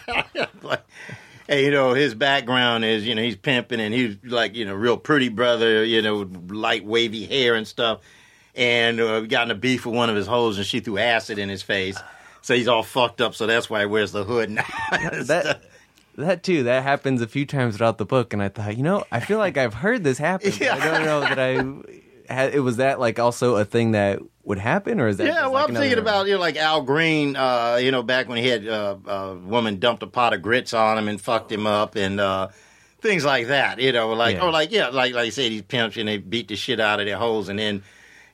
[0.62, 0.84] like,
[1.48, 4.74] hey, you know, his background is, you know, he's pimping and he's like, you know,
[4.74, 8.00] real pretty brother, you know, light wavy hair and stuff.
[8.54, 11.38] And uh, got in a beef with one of his hoes and she threw acid
[11.38, 11.98] in his face.
[12.40, 13.34] So he's all fucked up.
[13.34, 14.64] So that's why he wears the hood now.
[14.92, 15.62] that
[16.16, 19.04] that too that happens a few times throughout the book, and I thought, you know,
[19.12, 20.50] I feel like I've heard this happen.
[20.58, 22.54] but I don't know that I had.
[22.54, 25.52] It was that like also a thing that would happen, or is that Yeah, well,
[25.52, 27.36] like, I'm thinking about you know, like Al Green.
[27.36, 30.72] Uh, you know, back when he had uh, a woman dumped a pot of grits
[30.72, 32.48] on him and fucked him up, and uh,
[33.00, 33.80] things like that.
[33.80, 34.44] You know, like Yeah.
[34.44, 37.00] or like yeah, like like I said, these pimps and they beat the shit out
[37.00, 37.82] of their holes, and then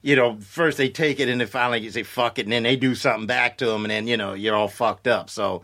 [0.03, 2.64] you know, first they take it and then finally you say fuck it, and then
[2.64, 5.31] they do something back to them, and then you know you're all fucked up.
[5.31, 5.62] So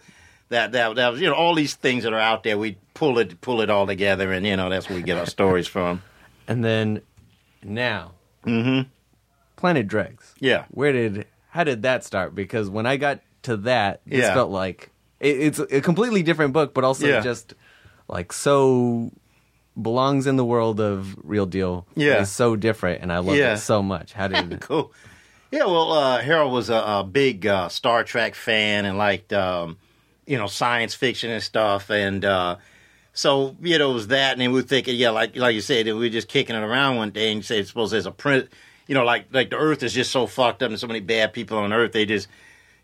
[0.50, 3.18] that that that was you know all these things that are out there, we pull
[3.18, 6.02] it pull it all together, and you know that's where we get our stories from.
[6.48, 7.02] And then
[7.62, 8.12] now,
[8.46, 8.88] Mm-hmm.
[9.56, 10.34] Planet Dregs.
[10.40, 10.64] Yeah.
[10.70, 12.34] Where did how did that start?
[12.34, 14.32] Because when I got to that, this Yeah.
[14.34, 17.20] felt like it, it's a completely different book, but also Yeah.
[17.20, 17.52] just
[18.08, 19.10] like so
[19.80, 21.86] belongs in the world of real deal.
[21.94, 22.22] Yeah.
[22.22, 23.52] It's so different, and I love Yeah.
[23.54, 24.12] it so much.
[24.14, 24.92] How did cool.
[25.50, 29.78] Yeah, well, uh, Harold was a, a big uh, Star Trek fan and liked, um,
[30.28, 31.90] you know, science fiction and stuff.
[31.90, 32.56] And uh,
[33.12, 34.32] so, you know, it was that.
[34.32, 36.62] And then we were thinking, yeah, like like you said, we were just kicking it
[36.62, 38.48] around one day and you said, suppose there's a print,
[38.86, 41.32] you know, like like the Earth is just so fucked up and so many bad
[41.32, 42.28] people on Earth, they just,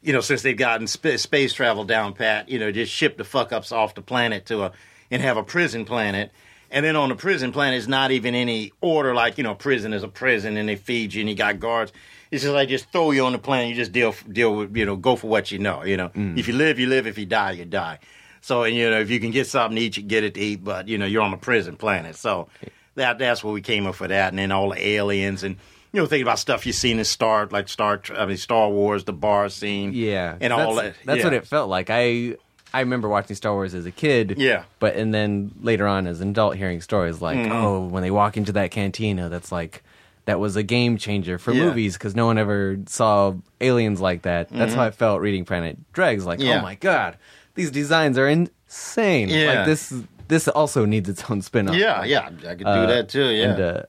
[0.03, 3.25] you know, since they've gotten sp- space travel down pat, you know, just ship the
[3.25, 4.73] fuck ups off the planet to a
[5.11, 6.33] and have a prison planet.
[6.71, 9.93] And then on the prison planet, it's not even any order like, you know, prison
[9.93, 11.93] is a prison and they feed you and you got guards.
[12.31, 13.69] It's just like just throw you on the planet.
[13.69, 16.09] You just deal deal with, you know, go for what you know, you know.
[16.09, 16.37] Mm.
[16.39, 17.07] If you live, you live.
[17.07, 18.01] If you die, you die.
[18.41, 20.41] So, and, you know, if you can get something to eat, you get it to
[20.41, 22.17] eat, but, you know, you're on a prison planet.
[22.17, 22.49] So
[22.95, 24.29] that that's where we came up for that.
[24.31, 25.57] And then all the aliens and,
[25.93, 29.05] you know, thinking about stuff you've seen in Star, like Star, I mean, Star Wars,
[29.05, 29.93] the bar scene.
[29.95, 30.95] Yeah, And that's, all that.
[31.05, 31.25] That's yeah.
[31.25, 31.89] what it felt like.
[31.89, 32.37] I
[32.75, 34.35] I remember watching Star Wars as a kid.
[34.39, 34.65] Yeah.
[34.81, 37.53] but and then later on as an adult, hearing stories like, Mm-hmm.
[37.53, 39.83] oh, when they walk into that cantina, that's like
[40.27, 41.65] that was a game changer for Yeah.
[41.65, 44.49] movies because no one ever saw aliens like that.
[44.51, 46.25] That's how I felt reading Planet Dregs.
[46.27, 46.49] Like, Mm-hmm.
[46.49, 46.59] Yeah.
[46.61, 47.17] oh my god,
[47.55, 49.29] these designs are insane.
[49.29, 49.53] Yeah.
[49.55, 49.95] like this.
[50.27, 51.77] This also needs its own spin-off.
[51.77, 52.27] Yeah, yeah.
[52.27, 53.45] I could do Uh, that too, yeah.
[53.51, 53.83] And uh,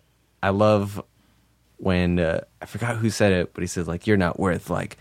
[0.43, 1.01] I love
[1.77, 4.97] when uh, I forgot who said it, but he says like, "You're not worth like."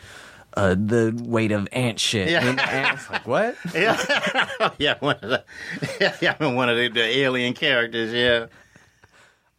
[0.57, 2.29] Uh, the weight of ant shit.
[2.29, 2.47] Yeah.
[2.47, 3.57] And ants like what?
[3.75, 5.45] yeah, yeah, one of the,
[6.01, 8.13] yeah, yeah, one of the, the alien characters.
[8.13, 8.47] Yeah.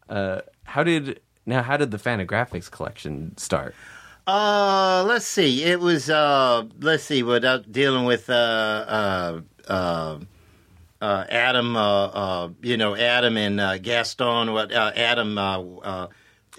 [0.08, 1.62] Uh, How did now?
[1.64, 3.76] How did the Fantagraphics collection start?
[4.26, 5.64] Uh, let's see.
[5.64, 7.24] It was uh, let's see.
[7.24, 10.20] Without dealing with uh, uh, uh,
[11.02, 14.54] uh, Adam, uh, uh, you know, Adam and uh, Gaston.
[14.54, 16.08] What uh, Adam, uh, uh,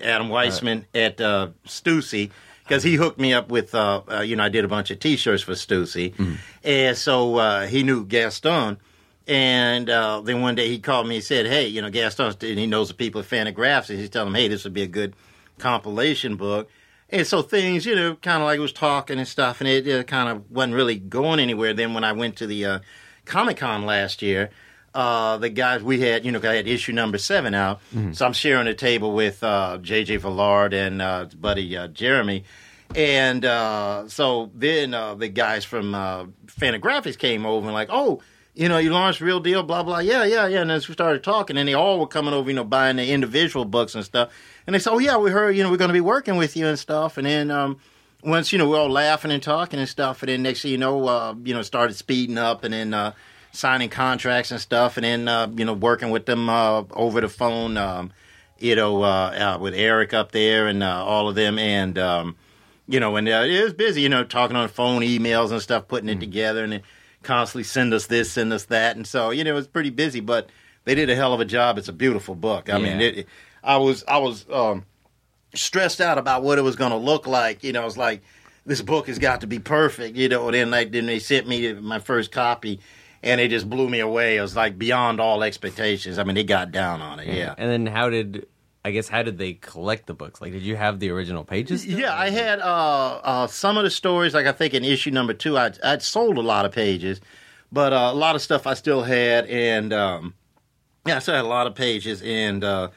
[0.03, 2.31] Adam Weissman at uh, Stussy.
[2.66, 4.98] Because he hooked me up with, uh, uh, you know, I did a bunch of
[4.98, 6.14] T-shirts for Stussy,
[6.64, 8.79] and so uh, he knew Gaston.
[9.29, 12.59] And uh, then one day he called me and said, "Hey, you know, Gaston, and
[12.59, 14.88] he knows the people at Fantagraphics, and he's telling them, hey, this would be a
[14.88, 15.14] good
[15.59, 16.68] compilation book."
[17.11, 19.88] And so things, you know, kind of like it was talking and stuff, and it
[19.88, 21.72] uh, kind of wasn't really going anywhere.
[21.72, 22.79] Then when I went to the uh,
[23.24, 24.50] Comic Con last year,
[24.97, 27.81] uh, the guys we had, you know, I had issue number seven out,
[28.13, 30.17] so I'm sharing a table with uh, J.J.
[30.17, 32.45] Villard and uh, his buddy uh, Jeremy.
[32.95, 38.23] And uh, so then uh, the guys from uh, Fantagraphics came over and like, oh,
[38.55, 39.99] you know, you launched Real Deal, blah blah.
[39.99, 40.63] Yeah, yeah, yeah.
[40.63, 43.13] And then we started talking, and they all were coming over, you know, buying the
[43.13, 44.33] individual books and stuff.
[44.67, 46.57] And they said, oh yeah, we heard, you know, we're going to be working with
[46.57, 47.19] you and stuff.
[47.19, 47.79] And then um,
[48.23, 50.79] once you know we're all laughing and talking and stuff, and then next thing you
[50.79, 53.13] know, uh, you know, started speeding up, and then uh,
[53.57, 57.29] signing contracts and stuff, and then uh, you know working with them uh, over the
[57.29, 58.12] phone, um,
[58.59, 62.37] you know, uh, uh, with Eric up there and uh, all of them, and um,
[62.88, 65.61] you know, and uh, it was busy, you know, talking on the phone, emails and
[65.61, 66.83] stuff, putting it together, and
[67.23, 70.21] constantly send us this, send us that, and so you know, it was pretty busy,
[70.21, 70.49] but
[70.85, 71.79] they did a hell of a job.
[71.79, 72.71] It's a beautiful book.
[72.71, 73.07] I mean, Yeah.
[73.07, 73.29] it, it-
[73.64, 74.85] I was I was um,
[75.55, 77.64] stressed out about what it was going to look like.
[77.64, 78.23] You know, I was like
[78.64, 80.16] this book has got to be perfect.
[80.16, 82.79] You know, then like then they sent me my first copy,
[83.22, 84.37] and it just blew me away.
[84.37, 86.18] It was like beyond all expectations.
[86.18, 87.29] I mean, they got down on it.
[87.29, 87.55] Yeah.
[87.57, 88.46] And then how did
[88.87, 90.40] I guess how did they collect the books?
[90.40, 91.83] Like, did you have the original pages?
[91.83, 91.98] still?
[91.98, 94.33] Yeah, I had uh, uh, some of the stories.
[94.33, 97.20] Like I think in issue number two, I I'd sold a lot of pages,
[97.72, 100.35] but uh, a lot of stuff I still had, and um,
[101.05, 102.90] yeah, I still had a lot of pages, and uh,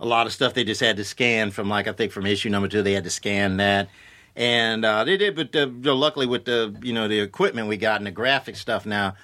[0.00, 1.68] a lot of stuff they just had to scan from.
[1.68, 3.88] Like I think from issue number two, they had to scan that,
[4.34, 5.36] and uh, they did.
[5.36, 8.84] But uh, luckily, with the you know the equipment we got and the graphic stuff
[8.84, 9.14] now.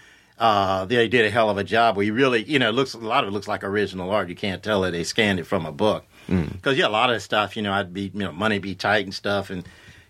[0.42, 1.96] Uh, they did a hell of a job.
[1.96, 4.28] We really, you know, it looks a lot of it looks like original art.
[4.28, 7.22] You can't tell that they scanned it from a book because yeah, a lot of
[7.22, 9.64] stuff, you know, I'd be, you know, money be tight and stuff, and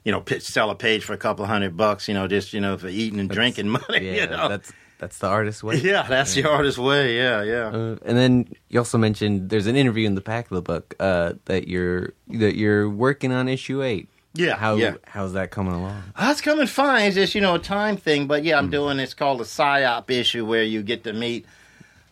[0.04, 2.62] you know, pitch, sell a page for a couple hundred bucks, you know, just you
[2.62, 3.84] know, for eating and drinking money.
[4.00, 4.48] Yeah, you know?
[4.48, 5.76] that's that's the artist's way.
[5.82, 7.14] yeah, that's the artist way.
[7.14, 7.66] Yeah, yeah.
[7.66, 10.94] Uh, and then you also mentioned there's an interview in the back of the book
[10.98, 14.08] uh, that you're that you're working on issue eight.
[14.34, 14.94] Yeah, How yeah.
[15.06, 16.02] how's that coming along?
[16.18, 17.06] That's coming fine.
[17.06, 18.98] It's just you know a time thing, but yeah, I'm doing.
[18.98, 21.44] It's called a psyop issue where you get to meet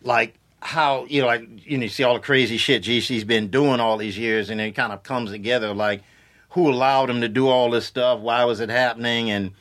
[0.03, 3.47] like how you know like you know you see all the crazy shit GC's been
[3.47, 6.03] doing all these years, and it kind of comes together like
[6.49, 9.51] who allowed him to do all this stuff, why was it happening, and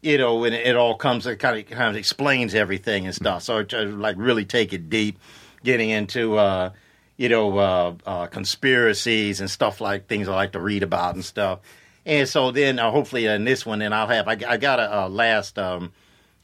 [0.00, 3.42] you know when it all comes it kind of kind of explains everything and stuff.
[3.42, 5.18] So I like really take it deep,
[5.62, 6.38] getting into.
[6.38, 6.70] uh
[7.18, 11.24] you know, uh, uh, conspiracies and stuff like things I like to read about and
[11.24, 11.60] stuff.
[12.06, 14.28] And so then, uh, hopefully, in this one, then I'll have.
[14.28, 15.92] I, I got a, a last, um,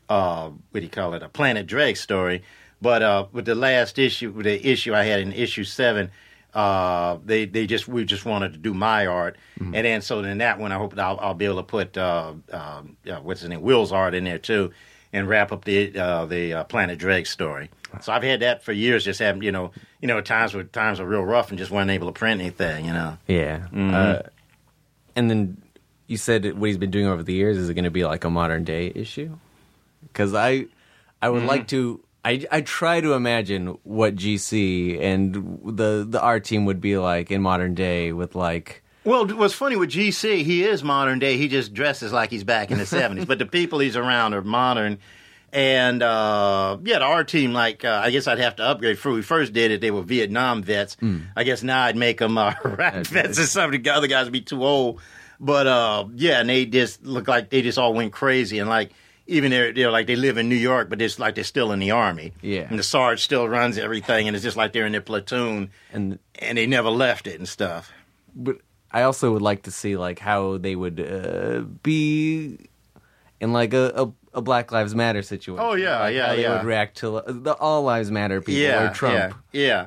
[0.08, 2.42] uh, what do you call it, a Planet Dregs story.
[2.82, 6.10] But uh, with the last issue, the issue I had in issue seven,
[6.52, 10.38] uh, they they just we just wanted to do my art, and then so then
[10.38, 12.82] that one I hope I'll, I'll be able to put uh, uh,
[13.22, 14.72] what's his name, Will's art in there too,
[15.12, 17.70] and wrap up the uh, the uh, Planet Dregs story.
[18.00, 19.70] So I've had that for years, just having you know
[20.00, 22.84] you know times where times were real rough and just wasn't able to print anything,
[22.84, 23.16] you know.
[23.28, 23.58] Yeah.
[23.72, 24.28] Mm-hmm.
[25.16, 25.62] And then
[26.06, 28.24] you said what he's been doing over the years is it going to be like
[28.24, 29.36] a modern day issue?
[30.02, 30.66] Because I,
[31.20, 31.46] I would Mm-hmm.
[31.46, 32.00] like to.
[32.24, 37.32] I, I try to imagine what GC and the the art team would be like
[37.32, 41.36] in modern day with like Well, what's funny with GC, he is modern day.
[41.36, 44.42] He just dresses like he's back in the seventies, but the people he's around are
[44.42, 44.98] modern.
[45.52, 48.98] And uh, yeah, our team, like uh, I guess I'd have to upgrade.
[48.98, 50.96] For we first did it, they were Vietnam vets.
[51.36, 54.24] I guess now I'd make them uh, Iraq vets, and some of the other guys
[54.24, 55.00] would be too old.
[55.38, 58.92] But uh, yeah, and they just look like they just all went crazy, and like
[59.26, 61.80] even they're, they're like they live in New York, but it's like they're still in
[61.80, 62.32] the army.
[62.40, 62.66] Yeah.
[62.68, 66.18] and the sarge still runs everything, and it's just like they're in their platoon, and
[66.38, 67.92] and they never left it and stuff.
[68.34, 68.56] but
[68.90, 72.58] I also would like to see like how they would uh, be
[73.40, 75.62] in like a, a, a Black Lives Matter situation.
[75.64, 76.56] Oh, yeah, Like, yeah, how they yeah.
[76.56, 79.14] would react to the All Lives Matter people or Trump.
[79.14, 79.86] Yeah, yeah,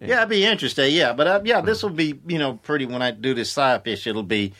[0.00, 0.16] yeah.
[0.18, 0.94] it'd be interesting.
[0.94, 3.82] Yeah, but uh, yeah, this will be you know pretty when I do this side
[3.84, 4.06] fish.
[4.06, 4.52] It'll be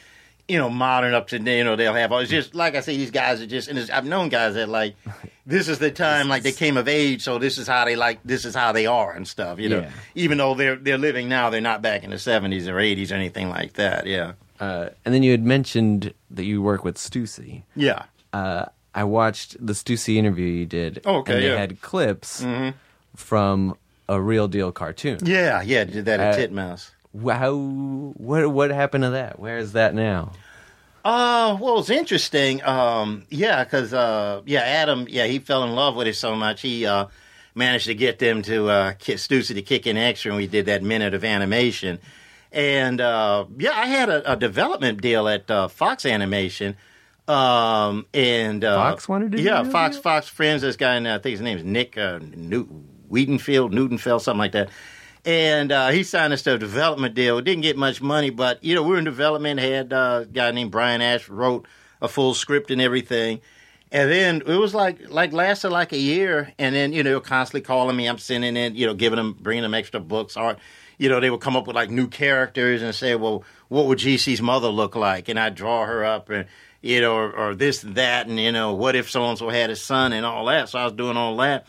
[0.48, 2.10] you know modern up to you know they'll have.
[2.12, 4.68] It's just like I say, these guys are just and it's, I've known guys that
[4.68, 4.96] like
[5.46, 8.18] this is the time like they came of age, so this is how they like
[8.24, 9.58] this is how they are and stuff.
[9.60, 9.90] You know, Yeah.
[10.16, 13.14] even though they're they're living now, they're not back in the seventies or eighties or
[13.14, 14.06] anything like that.
[14.06, 17.62] Yeah, Uh, and then you had mentioned that you work with Stussy.
[17.76, 18.02] yeah.
[18.32, 21.00] uh, I watched the Stussy interview you did.
[21.04, 21.52] Oh, okay, and they yeah.
[21.52, 21.60] Mm-hmm.
[21.60, 22.44] had clips
[23.16, 23.76] from
[24.08, 25.18] a real deal cartoon.
[25.22, 26.90] Yeah, yeah, did that at Uh, Titmouse.
[27.12, 27.54] Wow,
[28.16, 29.38] what what happened to that?
[29.38, 30.32] Where is that now?
[31.04, 32.62] Uh, well, it's interesting.
[32.64, 36.60] Um, yeah, because uh, yeah, Adam, yeah, he fell in love with it so much
[36.60, 37.06] he uh,
[37.54, 40.66] managed to get them to uh, get Stussy to kick in extra, and we did
[40.66, 41.98] that minute of animation.
[42.52, 46.76] And uh, yeah, I had a, a development deal at uh, Fox Animation.
[47.30, 49.96] Um, and uh, Fox wanted to do yeah, Fox?
[49.96, 50.62] Fox friends.
[50.62, 54.52] This guy, and I think his name is Nick uh, New- Wiedenfeld, Newtonfeld, something like
[54.52, 54.70] that.
[55.24, 57.40] And uh, he signed us to a development deal.
[57.40, 59.60] Didn't get much money, but you know we were in development.
[59.60, 61.66] Had uh, a guy named Brian Ash wrote
[62.02, 63.40] a full script and everything.
[63.92, 67.60] And then it was like like lasted like a year, and then you know constantly
[67.60, 68.08] calling me.
[68.08, 70.36] I'm sending in, you know, giving them, bringing them extra books.
[70.36, 70.56] Or,
[70.98, 73.98] you know, they would come up with like new characters and say, well, what would
[73.98, 75.28] GC's mother look like?
[75.28, 76.46] And I'd draw her up, and
[76.82, 79.48] you know, or, or this and that, and you know, what if so and so
[79.48, 80.68] had a son and all that.
[80.68, 81.66] So I was doing all that.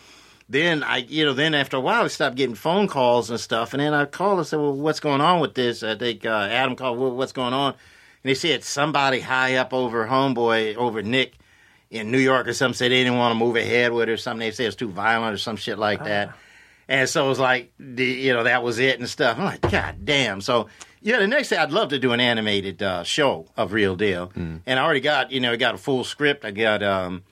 [0.49, 3.73] Then I, you know, then after a while, I stopped getting phone calls and stuff.
[3.73, 5.81] And then I called and said, well, what's going on with this?
[5.81, 7.73] I think uh, Adam called, well, what's going on?
[7.73, 11.35] And they said somebody high up over homeboy, over Nick
[11.89, 14.17] in New York or something said they didn't want to move ahead with it or
[14.17, 14.39] something.
[14.45, 16.33] They said it's too violent or some shit like that.
[16.87, 19.37] And so it was like, you know, that was it and stuff.
[19.37, 20.41] I'm like, God damn.
[20.41, 20.67] So,
[21.01, 24.31] yeah, the next day I'd love to do an animated uh, show of Real Deal.
[24.35, 26.45] And I already got, you know, I got a full script.
[26.45, 27.23] I got um,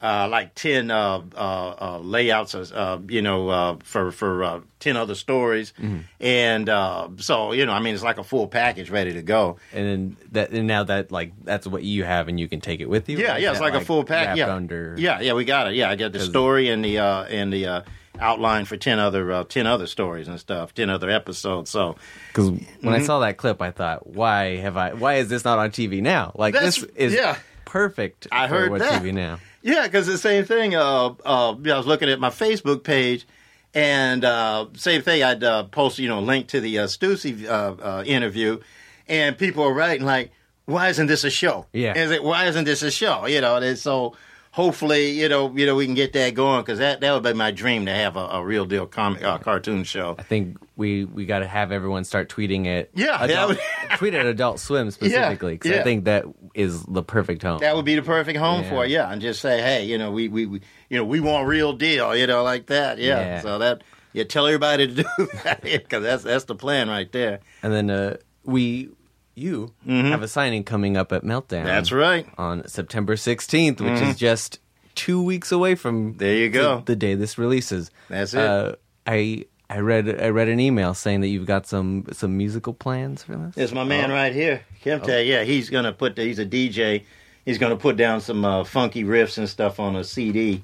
[0.00, 4.96] uh, like 10 uh, uh, uh, layouts, uh, you know, uh, for, for uh, 10
[4.96, 5.72] other stories.
[6.20, 9.56] And uh, so, you know, I mean, it's like a full package ready to go.
[9.72, 12.80] And then that and now that like that's what you have and you can take
[12.80, 13.18] it with you.
[13.18, 14.26] Yeah, yeah, it's that, like, a full pack.
[14.28, 14.94] wrapped Yeah, under.
[14.98, 15.32] yeah, yeah.
[15.32, 15.74] We got it.
[15.74, 17.82] Yeah, I got the story and the uh, and the uh,
[18.20, 21.70] outline for ten other uh, ten other stories and stuff, ten other episodes.
[21.70, 21.96] So
[22.28, 22.88] Because when Mm-hmm.
[22.88, 24.92] I saw that clip, I thought, why have I?
[24.94, 26.32] Why is this not on TV now?
[26.34, 27.36] Like That's- this is yeah.
[27.64, 28.26] perfect.
[28.32, 29.02] I heard what's that.
[29.02, 29.38] TV now.
[29.62, 30.74] Yeah, because the same thing.
[30.76, 33.26] Uh, uh, yeah, I was looking at my Facebook page,
[33.74, 35.22] and uh, same thing.
[35.24, 38.60] I'd uh, post, you know, link to the uh, Stussy uh, uh, interview,
[39.08, 40.30] and people are writing like,
[40.66, 41.66] "Why isn't this a show?
[41.72, 41.96] Yeah.
[41.98, 42.22] is it?
[42.22, 43.26] Why isn't this a show?
[43.26, 44.14] You know, and so
[44.56, 47.34] hopefully, you know, you know, we can get that going because that that would be
[47.34, 50.16] my dream to have a, a real deal comic uh, cartoon show.
[50.18, 52.90] I think we we got to have everyone start tweeting it.
[52.94, 53.60] Yeah, adult, would-
[53.98, 55.80] tweet at Adult Swim specifically because yeah.
[55.80, 57.58] I think that is the perfect home.
[57.60, 58.70] That would be the perfect home Yeah.
[58.70, 59.12] for it, yeah.
[59.12, 62.16] And just say, hey, you know, we, we, we you know, we want real deal,
[62.16, 63.20] you know, like that, yeah.
[63.20, 63.40] Yeah.
[63.42, 63.82] So that,
[64.14, 65.04] yeah, tell everybody to do
[65.44, 67.40] that because that's that's the plan right there.
[67.62, 68.88] and then uh, we,
[69.36, 71.58] you have a signing coming up at Meltdown.
[71.58, 71.66] Mm-hmm.
[71.66, 72.26] That's right.
[72.38, 74.58] on September sixteenth, which is just
[74.94, 76.82] two weeks away from There you go.
[76.86, 77.90] the, day this releases.
[78.08, 78.40] That's it.
[78.40, 78.76] Uh,
[79.06, 83.22] I I read I read an email saying that you've got some some musical plans
[83.22, 83.56] for this.
[83.56, 84.14] It's my man Oh.
[84.14, 85.26] right here, Kemte.
[85.26, 86.16] Yeah, he's gonna put.
[86.16, 87.02] The, he's a DJ.
[87.44, 90.62] He's gonna put down some uh, funky riffs and stuff on a CD,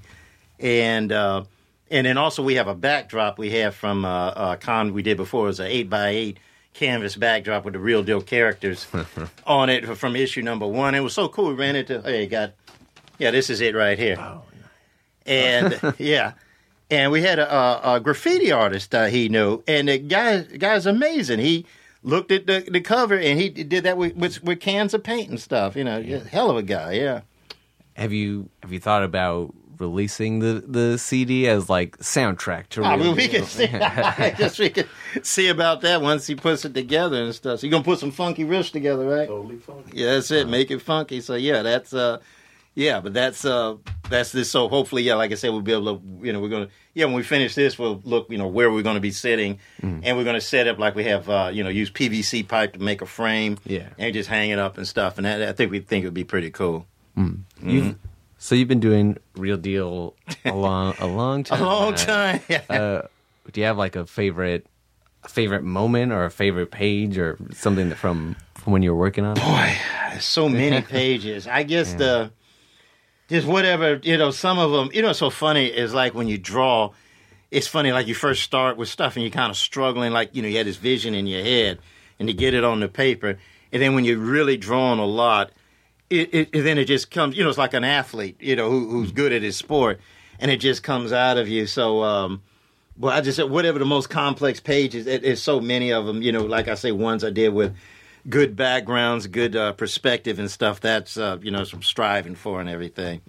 [0.58, 1.44] and uh,
[1.90, 5.16] and then also we have a backdrop we have from uh, uh, con we did
[5.16, 5.44] before.
[5.44, 6.38] It was an eight by eight
[6.74, 8.86] canvas backdrop with the real deal characters
[9.46, 10.94] on it from issue number one.
[10.94, 11.48] It was so cool.
[11.48, 12.00] We ran into.
[12.02, 12.54] Hey, got.
[13.18, 14.16] Yeah, this is it right here.
[14.18, 14.42] Oh,
[15.26, 16.32] And yeah.
[16.90, 20.84] And we had a, a, a graffiti artist uh, he knew, and the guy guy's
[20.84, 21.38] amazing.
[21.38, 21.64] He
[22.02, 25.30] looked at the, the cover and he did that with, with with cans of paint
[25.30, 25.74] and stuff.
[25.76, 26.92] You know, hell of a guy.
[26.92, 27.20] Yeah.
[27.94, 32.82] Have you have you thought about releasing the the CD as like soundtrack to?
[32.84, 33.64] I Real mean, we can see.
[33.72, 34.88] I guess we can
[35.22, 37.60] see about that once he puts it together and stuff.
[37.60, 39.28] So you're gonna put some funky riffs together, right?
[39.28, 39.98] Totally funky.
[39.98, 40.48] Yeah, that's it.
[40.48, 41.20] Make it funky.
[41.20, 42.18] So yeah, that's uh,
[42.74, 43.76] yeah, but that's uh,
[44.08, 44.50] that's this.
[44.50, 47.04] So hopefully, yeah, like I said, we'll be able to, you know, we're gonna, yeah,
[47.04, 50.24] when we finish this, we'll look, you know, where we're gonna be sitting, and we're
[50.24, 53.06] gonna set up like we have, uh, you know, use PVC pipe to make a
[53.06, 53.88] frame, Yeah.
[53.98, 56.14] and just hang it up and stuff, and that, I think we think it would
[56.14, 56.86] be pretty cool.
[57.62, 57.96] You've,
[58.42, 61.62] so you've been doing Real Deal a long a long time.
[61.62, 62.40] A long time.
[62.68, 63.02] Uh,
[63.52, 64.66] do you have like a favorite
[65.22, 68.98] a favorite moment or a favorite page or something that from from when you were
[68.98, 69.40] working on it?
[69.40, 71.46] Boy, so many pages.
[71.46, 72.32] I guess the
[73.28, 74.32] just whatever you know.
[74.32, 76.90] Some of them, you know, what's so funny is like when you draw.
[77.52, 80.42] It's funny, like you first start with stuff and you're kind of struggling, like you
[80.42, 81.78] know, you had this vision in your head,
[82.18, 83.38] and to get it on the paper,
[83.70, 85.52] and then when you're really drawing a lot,
[86.12, 87.36] it, it and then it just comes.
[87.36, 90.00] You know, it's like an athlete, you know, who, who's good at his sport,
[90.38, 91.66] and it just comes out of you.
[91.66, 92.42] So, um,
[92.98, 95.06] well, I just said whatever the most complex pages.
[95.06, 96.22] It, it's so many of them.
[96.22, 97.74] You know, like I say, ones I did with
[98.28, 100.80] good backgrounds, good uh, perspective and stuff.
[100.80, 103.20] That's uh, you know, some striving for and everything.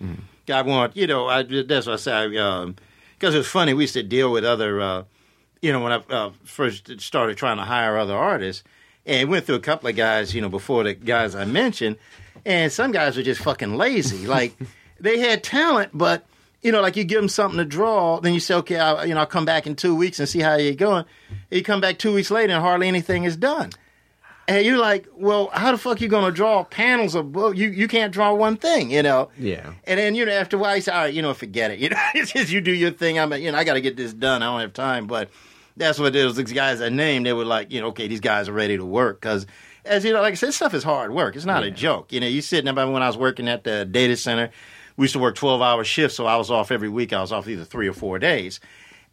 [0.50, 2.28] I want, you know, I, that's what I say.
[2.28, 3.74] Because it was funny.
[3.74, 5.04] We used to deal with other, uh,
[5.62, 8.64] you know, when I uh, first started trying to hire other artists,
[9.06, 11.98] and went through a couple of guys, you know, before the guys I mentioned,
[12.46, 14.28] and some guys were just fucking lazy.
[14.28, 14.56] Like
[15.00, 16.26] they had talent, but
[16.62, 19.14] you know, like you give them something to draw, then you say, okay, I'll, you
[19.14, 21.06] know, I'll come back in two weeks and see how you're going.
[21.30, 23.72] And you come back two weeks later and hardly anything is done.
[24.48, 27.56] And you're like, well, how the fuck you gonna draw panels of book?
[27.56, 29.30] You you can't draw one thing, you know.
[29.38, 29.74] Yeah.
[29.86, 31.80] And then you know after a while you say, all right, you know, forget it.
[31.84, 33.20] You know, it's just you do your thing.
[33.20, 34.44] I'm, you know, I got to get this done.
[34.44, 35.08] I don't have time.
[35.08, 35.30] But
[35.78, 37.26] that's what those guys I named.
[37.26, 39.46] They were like, you know, okay, these guys are ready to work because.
[39.86, 41.36] As you know, like I said, this stuff is hard work.
[41.36, 42.12] It's not a joke.
[42.12, 42.88] You know, you sitting there.
[42.88, 44.50] When I was working at the data center,
[44.96, 47.14] we used to work twelve hour shifts, so I was off every week.
[47.14, 48.60] I was off either three or four days,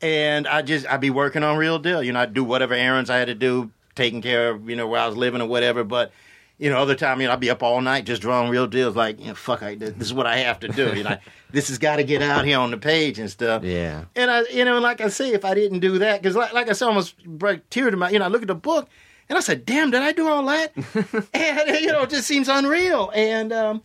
[0.00, 2.02] and I just I'd be working on real deal.
[2.02, 4.86] You know, I'd do whatever errands I had to do, taking care of you know
[4.86, 5.82] where I was living or whatever.
[5.82, 6.12] But
[6.60, 8.94] you know, other time, you know, I'd be up all night just drawing real deals.
[8.94, 10.94] Like, you know, fuck, I, this is what I have to do.
[10.94, 11.16] You know,
[11.50, 13.64] this has got to get out here on the page and stuff.
[13.64, 14.04] Yeah.
[14.14, 16.68] And I, you know, like I say, if I didn't do that, because like, like
[16.68, 18.90] I said, I almost break tear to my, you know, I look at the book
[19.30, 20.72] and I said, damn, did I do all that?
[21.32, 23.10] and you know, it just seems unreal.
[23.14, 23.82] And um,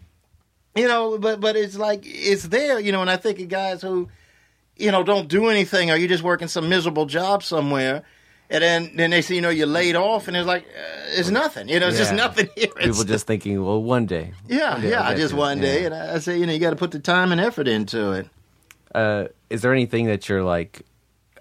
[0.75, 2.99] you know, but but it's like it's there, you know.
[3.01, 4.09] And I think of guys who,
[4.75, 8.03] you know, don't do anything, or you're just working some miserable job somewhere.
[8.47, 11.31] And then, then they say, you know, you're laid off, and it's like, uh, it's
[11.31, 11.67] nothing.
[11.67, 12.67] You know, it's just nothing here.
[12.67, 14.33] People It's- just thinking, well, one day.
[14.47, 15.37] yeah, One day yeah, just it.
[15.37, 15.79] one day.
[15.79, 15.85] Yeah.
[15.87, 18.11] And I I say, you know, you got to put the time and effort into
[18.11, 18.27] it.
[18.93, 20.83] Uh, is there anything that you're like?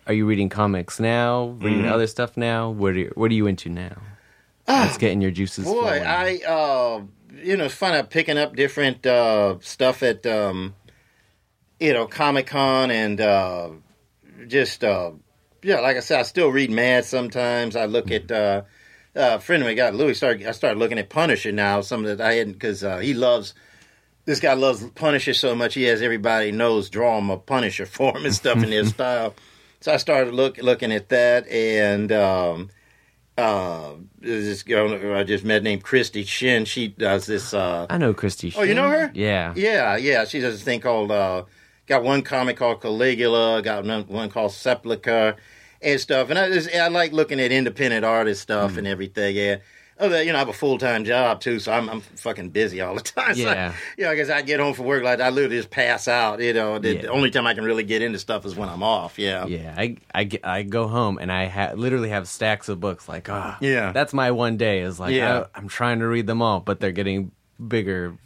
[0.06, 1.56] Are you reading comics now?
[1.60, 1.92] Reading Mm-hmm.
[1.92, 2.70] other stuff now?
[2.70, 3.96] What are you, What are you into now?
[4.68, 6.02] Let's getting your juices Ah, Boy, flowing.
[6.04, 7.02] I, uh,
[7.42, 7.94] you know, it's fun.
[7.94, 10.74] I'm picking up different uh, stuff at, um,
[11.80, 13.70] you know, Comic Con and uh,
[14.46, 15.12] just, uh,
[15.62, 17.76] yeah, like I said, I still read Mad sometimes.
[17.76, 18.62] I look at, uh,
[19.16, 20.14] uh, a friend of mine got Louis.
[20.14, 21.80] Started, I started looking at Punisher now.
[21.82, 23.54] Some that I hadn't because uh, he loves.
[24.24, 25.74] This guy loves Punisher so much.
[25.74, 29.34] He has everybody knows draw him a Punisher form and stuff in their style.
[29.84, 32.70] So I started look looking at that, and um,
[33.36, 36.64] uh, this girl I just met named Christy Shin.
[36.64, 37.52] She does this.
[37.52, 38.48] Uh, I know Christy.
[38.48, 38.60] Shin.
[38.62, 39.10] oh, you know her?
[39.12, 39.52] Yeah.
[39.54, 40.24] Yeah, yeah.
[40.24, 41.10] She does this thing called.
[41.10, 41.44] Uh,
[41.86, 43.60] got one comic called Caligula.
[43.60, 45.36] Got one one called Sepulchre
[45.82, 46.30] and stuff.
[46.30, 48.78] And I just I like looking at independent artist stuff Hmm.
[48.78, 49.36] and everything.
[49.36, 49.56] Yeah.
[50.00, 52.80] Oh, you know, I have a full time job too, so I'm I'm fucking busy
[52.80, 53.34] all the time.
[53.34, 53.74] So, Yeah.
[53.96, 56.40] yeah, I guess I get home from work like I literally just pass out.
[56.40, 57.02] You know, the, Yeah.
[57.02, 59.18] the only time I can really get into stuff is when I'm off.
[59.18, 59.46] Yeah.
[59.46, 63.08] Yeah, I, I, get- I go home and I ha- literally have stacks of books.
[63.08, 63.92] Like, ah, Yeah.
[63.92, 64.80] that's my one day.
[64.80, 65.44] Is like, Yeah.
[65.54, 67.30] I, I'm trying to read them all, but they're getting
[67.68, 68.16] bigger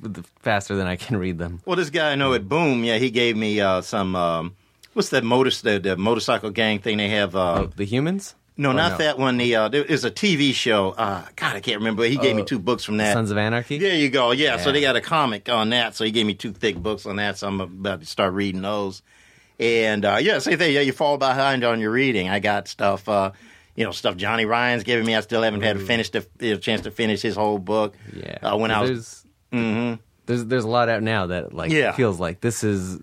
[0.40, 1.60] faster than I can read them.
[1.66, 4.16] Well, this guy I know at Boom, yeah, he gave me uh, some.
[4.16, 4.54] Um,
[4.94, 7.36] what's that motor the, the motorcycle gang thing they have?
[7.36, 8.34] Uh, Oh, the humans?
[8.58, 8.98] No, not no?
[8.98, 9.38] that one.
[9.38, 10.90] The uh, there is a TV show.
[10.90, 12.02] Uh, God, I can't remember.
[12.04, 13.14] He gave me two books from that.
[13.14, 13.78] Sons of Anarchy.
[13.78, 14.32] There you go.
[14.32, 15.94] Yeah, so they got a comic on that.
[15.94, 17.38] So he gave me two thick books on that.
[17.38, 19.00] So I'm about to start reading those.
[19.60, 20.74] And uh, yeah, same thing.
[20.74, 22.28] Yeah, you fall behind on your reading.
[22.28, 23.08] I got stuff.
[23.08, 23.32] Uh,
[23.74, 25.14] you know, stuff Johnny Ryan's giving me.
[25.14, 27.94] I still haven't had a finish the you know, chance to finish his whole book.
[28.12, 28.38] Yeah.
[28.42, 29.24] Uh, when I was there's,
[29.64, 29.98] Mhm.
[30.26, 31.92] there's there's a lot out now that like Yeah.
[31.92, 32.98] feels like this is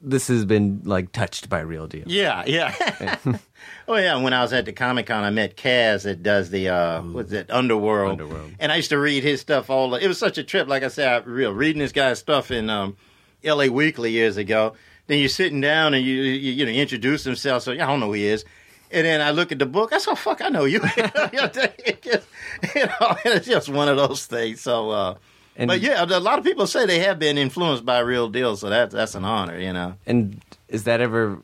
[0.00, 2.04] this has been like touched by real deal.
[2.06, 3.16] Yeah, yeah.
[3.88, 6.68] oh yeah, when I was at the Comic Con, I met Kaz that does the
[6.68, 8.12] uh, what's it, Underworld.
[8.12, 8.52] Underworld.
[8.58, 9.94] And I used to read his stuff all.
[9.94, 10.68] It was such a trip.
[10.68, 12.96] Like I said, I real reading this guy's stuff in um,
[13.44, 13.68] L.A.
[13.68, 14.74] Weekly years ago.
[15.06, 17.62] Then you're sitting down and you you, you know introduce himself.
[17.62, 18.44] So I don't know who he is.
[18.90, 19.92] And then I look at the book.
[19.92, 22.26] I said, oh, "Fuck, I know you." It just-
[22.74, 24.60] you know, it's just one of those things.
[24.60, 25.14] So, uh,
[25.58, 28.56] And but yeah, a lot of people say they have been influenced by real deal.
[28.56, 29.94] So that's that's an honor, you know.
[30.06, 31.42] And is that ever?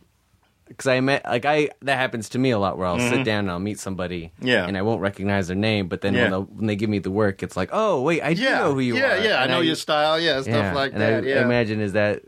[0.67, 3.41] Because I met like I that happens to me a lot where I'll sit down
[3.41, 4.47] and I'll meet somebody, Mm-hmm.
[4.47, 4.67] Yeah.
[4.67, 6.31] and I won't recognize their name, but then Yeah.
[6.31, 8.73] when, when they give me the work, it's like, oh wait, I do yeah, know
[8.75, 9.17] who you yeah, are.
[9.19, 10.19] Yeah, yeah, I know your style.
[10.19, 11.25] Yeah, stuff yeah, like and that.
[11.25, 11.41] I, yeah.
[11.41, 12.23] I imagine is that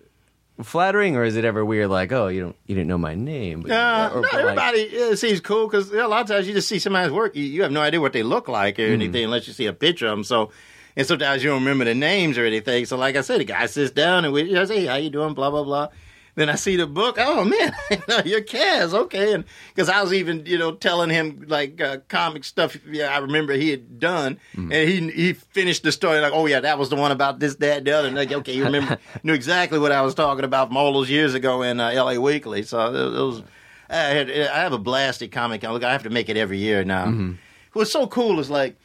[0.62, 1.88] flattering or is it ever weird?
[1.88, 4.42] Like, oh, you don't you didn't know my name, but, Uh, or- no, but, like-
[4.42, 7.36] everybody yeah, it seems cool because a lot of times you just see somebody's work,
[7.36, 8.92] you, you have no idea what they look like or Mm-hmm.
[8.94, 10.24] anything unless you see a picture of them.
[10.24, 10.50] So,
[10.96, 12.86] and sometimes you don't remember the names or anything.
[12.86, 15.10] So, like I said, the guy sits down and we, I say, "Hey, how you
[15.10, 15.88] doing?" Blah blah blah.
[16.34, 17.16] Then I see the book.
[17.18, 17.74] Oh man,
[18.26, 19.32] you're Kaz, okay?
[19.32, 19.44] And
[19.74, 22.76] because I was even, you know, telling him like uh, comic stuff.
[22.86, 24.70] Yeah, I remember he had done, Mm-hmm.
[24.72, 27.54] and he he finished the story like, oh yeah, that was the one about this,
[27.56, 28.08] that, the other.
[28.08, 31.08] And like, okay, you remember, knew exactly what I was talking about from all those
[31.08, 32.20] years ago in uh, L.A.
[32.20, 32.62] Weekly.
[32.64, 33.42] So it, it was.
[33.88, 35.62] I, had, I have a blasted comic.
[35.62, 37.34] Look, I have to make it every year now.
[37.72, 38.76] What's so cool is like,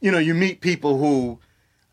[0.00, 1.38] you know, you meet people who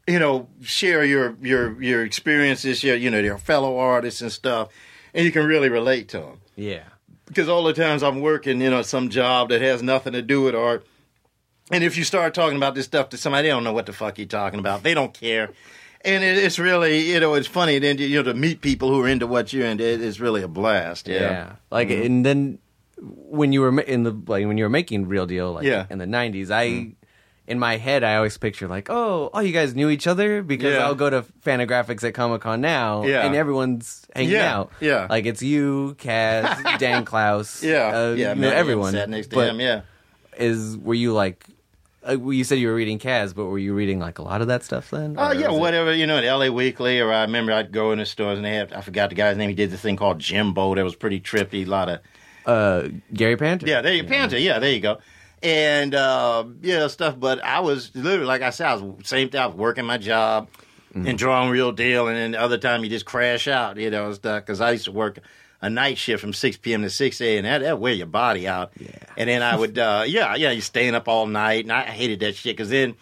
[0.07, 4.69] you know, share your your your experiences, your you know, your fellow artists and stuff,
[5.13, 6.37] and you can really relate to them.
[6.55, 6.83] yeah,
[7.27, 10.41] Because all the times I'm working, you know, some job that has nothing to do
[10.41, 10.85] with art,
[11.71, 13.93] and if you start talking about this stuff to somebody, they don't know what the
[13.93, 14.83] fuck you're talking about.
[14.83, 15.49] They don't care.
[16.05, 19.01] And it, it's really, you know, it's funny then you know to meet people who
[19.03, 19.85] are into what you're into.
[19.85, 21.07] It, it's really a blast.
[21.07, 22.05] yeah, Yeah, Like, mm-hmm.
[22.05, 22.59] and then
[22.97, 25.85] when you were in the like when you were making real deal, like Yeah.
[25.89, 26.67] in the '90s, I.
[26.67, 26.89] Mm-hmm.
[27.45, 30.75] In my head, I always picture like, oh, oh, you guys knew each other because
[30.75, 30.85] Yeah.
[30.85, 33.25] I'll go to Fantagraphics at Comic Con now, Yeah.
[33.25, 34.71] and everyone's hanging Yeah, out.
[34.79, 35.07] yeah.
[35.09, 38.33] like it's you, Kaz, Dan Clowes, yeah, uh, yeah.
[38.37, 38.93] everyone.
[38.93, 39.59] sat next to But him.
[39.59, 39.81] Yeah.
[40.37, 41.45] is were you like
[42.05, 44.41] uh, well, you said you were reading Kaz, but were you reading like a lot
[44.41, 45.15] of that stuff then?
[45.17, 46.49] Oh Or yeah, it- whatever you know, at L.A.
[46.49, 49.15] Weekly, or I remember I'd go in the stores and they had I forgot the
[49.15, 49.49] guy's name.
[49.49, 51.65] He did this thing called Jimbo that was pretty trippy.
[51.65, 51.99] A lot of
[52.45, 53.67] uh, Gary Panter.
[53.67, 54.37] yeah, there you Panter.
[54.37, 54.97] Yeah, there you go.
[55.43, 57.19] And uh, yeah, stuff.
[57.19, 59.41] But I was literally like I said, I was same thing.
[59.41, 60.47] I was working my job
[60.95, 64.05] and drawing real deal, and then the other time you just crash out, you know,
[64.07, 64.45] and stuff.
[64.45, 65.19] Because I used to work
[65.61, 66.81] a night shift from six p.m.
[66.83, 67.45] to six a.m.
[67.45, 68.73] and that that wear your body out.
[68.79, 68.89] Yeah.
[69.17, 72.19] And then I would, uh, yeah, yeah, you're staying up all night, and I hated
[72.21, 72.95] that shit because then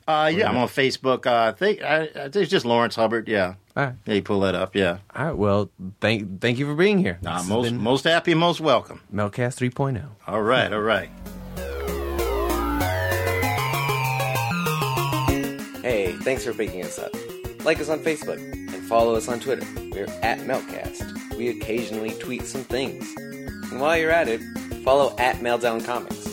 [0.08, 1.26] Uh, yeah, I'm on Facebook.
[1.26, 3.26] Uh, I think I, I think it's just Lawrence Hubbard.
[3.26, 3.94] Yeah, All right.
[4.04, 4.76] Yeah, you pull that up.
[4.76, 4.98] Yeah.
[5.14, 5.32] All right.
[5.36, 7.18] Well, thank thank you for being here.
[7.22, 9.00] Nah, This has most been most happy, most welcome.
[9.12, 9.68] Meltcast oh.
[9.68, 10.04] 3.0.
[10.28, 11.10] All right, all right.
[15.82, 17.12] Hey, thanks for picking us up.
[17.64, 19.66] Like us on Facebook and follow us on Twitter.
[19.92, 21.36] We're at Meltcast.
[21.36, 23.12] We occasionally tweet some things.
[23.70, 24.40] And while you're at it,
[24.84, 26.28] follow at Meltdown Comics.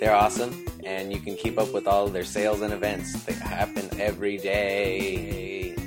[0.00, 3.12] They're awesome, and you can keep up with all their sales and events.
[3.24, 5.77] They happen every day.